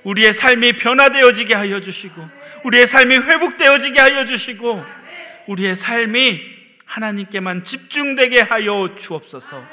우리의 0.03 0.33
삶이 0.33 0.73
변화되어지게 0.73 1.53
하여 1.53 1.79
주시고 1.79 2.27
우리의 2.63 2.87
삶이 2.87 3.15
회복되어지게 3.15 3.99
하여 3.99 4.25
주시고 4.25 4.83
우리의 5.47 5.75
삶이 5.75 6.60
하나님께만 6.91 7.63
집중되게 7.63 8.41
하여 8.41 8.95
주옵소서. 8.95 9.63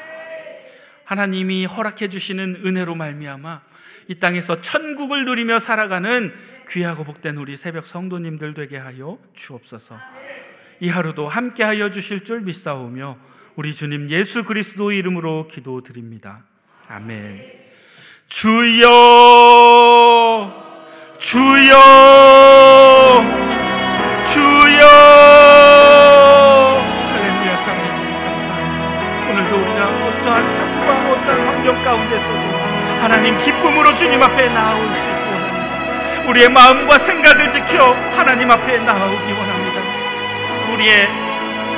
하나님이 1.04 1.66
허락해 1.66 2.08
주시는 2.08 2.62
은혜로 2.64 2.94
말미암아 2.94 3.60
이 4.08 4.14
땅에서 4.20 4.60
천국을 4.60 5.24
누리며 5.24 5.58
살아가는 5.58 6.32
귀하고 6.70 7.02
복된 7.04 7.36
우리 7.38 7.56
새벽 7.56 7.86
성도님들 7.86 8.54
되게 8.54 8.76
하여 8.76 9.18
주옵소서. 9.34 9.98
이 10.80 10.88
하루도 10.88 11.28
함께 11.28 11.64
하여 11.64 11.90
주실 11.90 12.24
줄 12.24 12.40
믿사오며 12.42 13.18
우리 13.56 13.74
주님 13.74 14.10
예수 14.10 14.44
그리스도 14.44 14.92
이름으로 14.92 15.48
기도드립니다. 15.48 16.44
아멘. 16.88 17.42
주여 18.28 18.86
주여 21.18 21.74
주님 33.98 34.22
앞에 34.22 34.48
나올 34.50 34.80
수 34.86 34.94
있기 34.94 35.28
원합니다. 35.32 36.30
우리의 36.30 36.48
마음과 36.50 36.98
생각을 37.00 37.50
지켜 37.50 37.94
하나님 38.16 38.48
앞에 38.48 38.78
나오기 38.78 39.32
원합니다. 39.32 39.80
우리의 40.72 41.08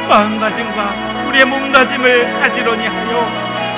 마음가짐과 0.06 1.28
우리의 1.28 1.46
몸가짐을 1.46 2.42
가지런히 2.42 2.86
하여 2.86 3.22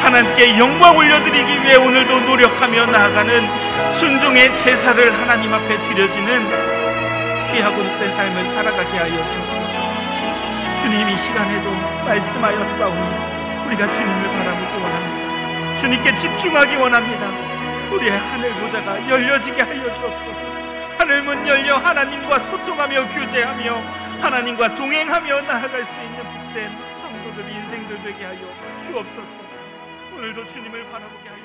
하나님께 0.03 0.59
영광 0.59 0.97
올려드리기 0.97 1.63
위해 1.63 1.77
오늘도 1.77 2.21
노력하며 2.21 2.87
나아가는 2.87 3.49
순종의 3.93 4.57
제사를 4.57 5.13
하나님 5.21 5.55
앞에 5.55 5.81
드려지는 5.83 6.49
귀하고 7.53 7.77
된 7.77 8.11
삶을 8.11 8.45
살아가게 8.47 8.99
하여 8.99 9.13
주옵소서. 9.13 10.83
주님 10.83 11.09
이 11.09 11.17
시간에도 11.17 11.71
말씀하여 12.05 12.65
싸우니 12.65 13.67
우리가 13.67 13.89
주님을 13.89 14.31
바라보기 14.33 14.83
원합니다. 14.83 15.77
주님께 15.77 16.17
집중하기 16.17 16.75
원합니다. 16.75 17.52
우리의 17.93 18.11
하늘 18.11 18.51
보좌가 18.55 19.09
열려지게 19.09 19.61
하여 19.63 19.95
주옵소서. 19.95 20.47
하늘 20.97 21.23
문 21.23 21.47
열려 21.47 21.77
하나님과 21.77 22.39
소통하며 22.41 23.09
교제하며 23.13 23.75
하나님과 24.23 24.75
동행하며 24.75 25.43
나아갈 25.43 25.85
수 25.85 26.01
있는 26.01 26.23
복된 26.23 26.73
성도들 27.03 27.51
인생들 27.51 28.03
되게 28.03 28.25
하여 28.25 28.41
주옵소서. 28.79 29.37
오늘도 30.15 30.49
주님을 30.49 30.91
바라보게 30.91 31.29
하여. 31.29 31.42